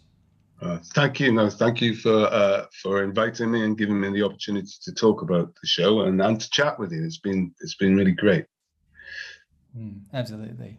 Uh, 0.62 0.80
thank 0.94 1.20
you. 1.20 1.32
No, 1.32 1.50
thank 1.50 1.82
you 1.82 1.96
for 1.96 2.28
uh, 2.28 2.66
for 2.82 3.04
inviting 3.04 3.52
me 3.52 3.64
and 3.64 3.78
giving 3.78 4.00
me 4.00 4.10
the 4.12 4.24
opportunity 4.24 4.72
to 4.84 4.94
talk 4.94 5.22
about 5.22 5.54
the 5.62 5.68
show 5.68 6.02
and, 6.02 6.22
and 6.22 6.40
to 6.40 6.50
chat 6.50 6.80
with 6.80 6.94
you. 6.94 7.04
It's 7.04 7.18
been 7.18 7.54
it's 7.60 7.76
been 7.76 7.96
really 7.96 8.14
great. 8.14 8.46
Mm, 9.78 10.02
absolutely. 10.14 10.78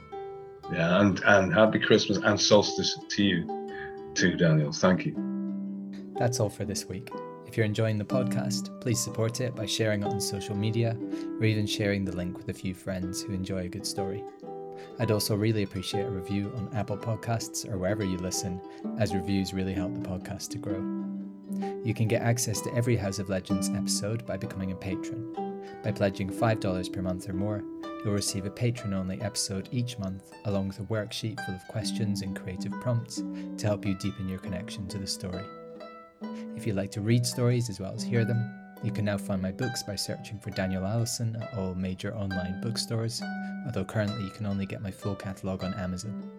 Yeah, 0.72 1.01
and 1.01 1.22
and 1.26 1.53
happy 1.53 1.80
Christmas 1.80 2.20
and 2.24 2.39
solstice 2.39 2.97
to 3.07 3.24
you 3.24 3.70
too, 4.14 4.36
Daniel. 4.36 4.72
Thank 4.72 5.05
you. 5.05 5.16
That's 6.18 6.39
all 6.39 6.49
for 6.49 6.66
this 6.66 6.86
week. 6.88 7.09
If 7.47 7.57
you're 7.57 7.66
enjoying 7.66 7.97
the 7.97 8.05
podcast, 8.05 8.82
please 8.82 8.99
support 8.99 9.41
it 9.41 9.55
by 9.55 9.66
sharing 9.66 10.01
it 10.01 10.07
on 10.07 10.20
social 10.20 10.55
media 10.55 10.97
or 11.39 11.45
even 11.45 11.68
sharing 11.68 12.05
the 12.05 12.16
link 12.16 12.38
with 12.38 12.49
a 12.49 12.53
few 12.53 12.74
friends 12.74 13.22
who 13.22 13.34
enjoy 13.34 13.66
a 13.66 13.70
good 13.70 13.86
story. 13.86 14.24
I'd 14.99 15.11
also 15.11 15.36
really 15.36 15.64
appreciate 15.64 16.05
a 16.05 16.09
review 16.09 16.51
on 16.55 16.70
Apple 16.74 16.97
Podcasts 16.97 17.72
or 17.72 17.78
wherever 17.78 18.03
you 18.03 18.18
listen, 18.18 18.61
as 18.99 19.14
reviews 19.14 19.53
really 19.53 19.74
help 19.74 19.93
the 19.93 20.07
podcast 20.07 20.49
to 20.49 20.57
grow. 20.57 20.82
You 21.84 21.93
can 21.93 22.07
get 22.07 22.22
access 22.22 22.61
to 22.61 22.74
every 22.74 22.95
House 22.95 23.20
of 23.20 23.30
Legends 23.30 23.70
episode 23.70 24.26
by 24.26 24.38
becoming 24.38 24.72
a 24.72 24.76
patron. 24.76 25.36
By 25.84 25.92
pledging 25.92 26.30
$5 26.30 26.94
per 26.94 27.02
month 27.02 27.30
or 27.30 27.34
more, 27.34 27.64
You'll 28.04 28.14
receive 28.14 28.46
a 28.46 28.50
patron 28.50 28.94
only 28.94 29.22
episode 29.22 29.70
each 29.72 29.98
month, 29.98 30.34
along 30.44 30.68
with 30.68 30.80
a 30.80 30.84
worksheet 30.84 31.40
full 31.46 31.56
of 31.56 31.66
questions 31.70 32.22
and 32.22 32.36
creative 32.36 32.74
prompts 32.82 33.24
to 33.58 33.66
help 33.66 33.86
you 33.86 33.96
deepen 33.96 34.28
your 34.28 34.40
connection 34.40 34.90
to 34.90 34.98
the 34.98 35.08
story. 35.08 35.46
If 36.56 36.68
you'd 36.68 36.76
like 36.76 36.92
to 36.92 37.00
read 37.00 37.26
stories 37.26 37.70
as 37.70 37.80
well 37.80 37.94
as 37.94 38.04
hear 38.04 38.26
them, 38.26 38.54
you 38.84 38.92
can 38.92 39.06
now 39.06 39.18
find 39.18 39.42
my 39.42 39.54
books 39.54 39.84
by 39.84 39.96
searching 39.96 40.38
for 40.40 40.52
Daniel 40.52 40.86
Allison 40.86 41.38
at 41.42 41.58
all 41.58 41.76
major 41.76 42.14
online 42.14 42.60
bookstores, 42.60 43.24
although 43.66 43.86
currently 43.86 44.26
you 44.26 44.32
can 44.32 44.46
only 44.46 44.66
get 44.66 44.82
my 44.82 44.92
full 44.92 45.16
catalogue 45.16 45.64
on 45.64 45.74
Amazon. 45.76 46.30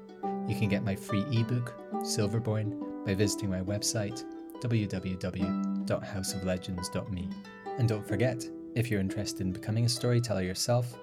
You 0.46 0.54
can 0.54 0.68
get 0.68 0.84
my 0.84 0.94
free 0.94 1.24
ebook, 1.32 1.72
Silverborn, 2.02 3.06
by 3.06 3.14
visiting 3.14 3.48
my 3.48 3.62
website 3.62 4.22
www.houseoflegends.me. 4.60 7.30
And 7.78 7.88
don't 7.88 8.06
forget, 8.06 8.46
if 8.74 8.90
you're 8.90 9.00
interested 9.00 9.40
in 9.40 9.52
becoming 9.52 9.84
a 9.84 9.88
storyteller 9.88 10.42
yourself, 10.42 10.94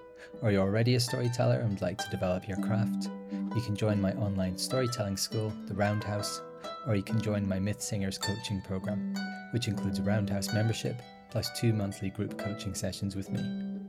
or 0.41 0.51
you're 0.51 0.61
already 0.61 0.95
a 0.95 0.99
storyteller 0.99 1.59
and 1.59 1.69
would 1.69 1.81
like 1.81 1.97
to 1.97 2.09
develop 2.09 2.47
your 2.47 2.57
craft, 2.57 3.09
you 3.55 3.61
can 3.61 3.75
join 3.75 4.01
my 4.01 4.13
online 4.13 4.57
storytelling 4.57 5.17
school, 5.17 5.53
The 5.67 5.73
Roundhouse, 5.73 6.41
or 6.87 6.95
you 6.95 7.03
can 7.03 7.21
join 7.21 7.47
my 7.47 7.59
Myth 7.59 7.81
Singers 7.81 8.17
coaching 8.17 8.61
program, 8.61 9.15
which 9.51 9.67
includes 9.67 9.99
a 9.99 10.03
Roundhouse 10.03 10.53
membership 10.53 11.01
plus 11.31 11.49
two 11.57 11.73
monthly 11.73 12.09
group 12.09 12.37
coaching 12.37 12.75
sessions 12.75 13.15
with 13.15 13.29
me. 13.31 13.79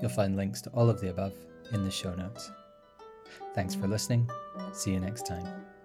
You'll 0.00 0.10
find 0.10 0.36
links 0.36 0.60
to 0.62 0.70
all 0.70 0.90
of 0.90 1.00
the 1.00 1.10
above 1.10 1.34
in 1.72 1.84
the 1.84 1.90
show 1.90 2.14
notes. 2.14 2.50
Thanks 3.54 3.74
for 3.74 3.86
listening. 3.86 4.28
See 4.72 4.92
you 4.92 5.00
next 5.00 5.26
time. 5.26 5.77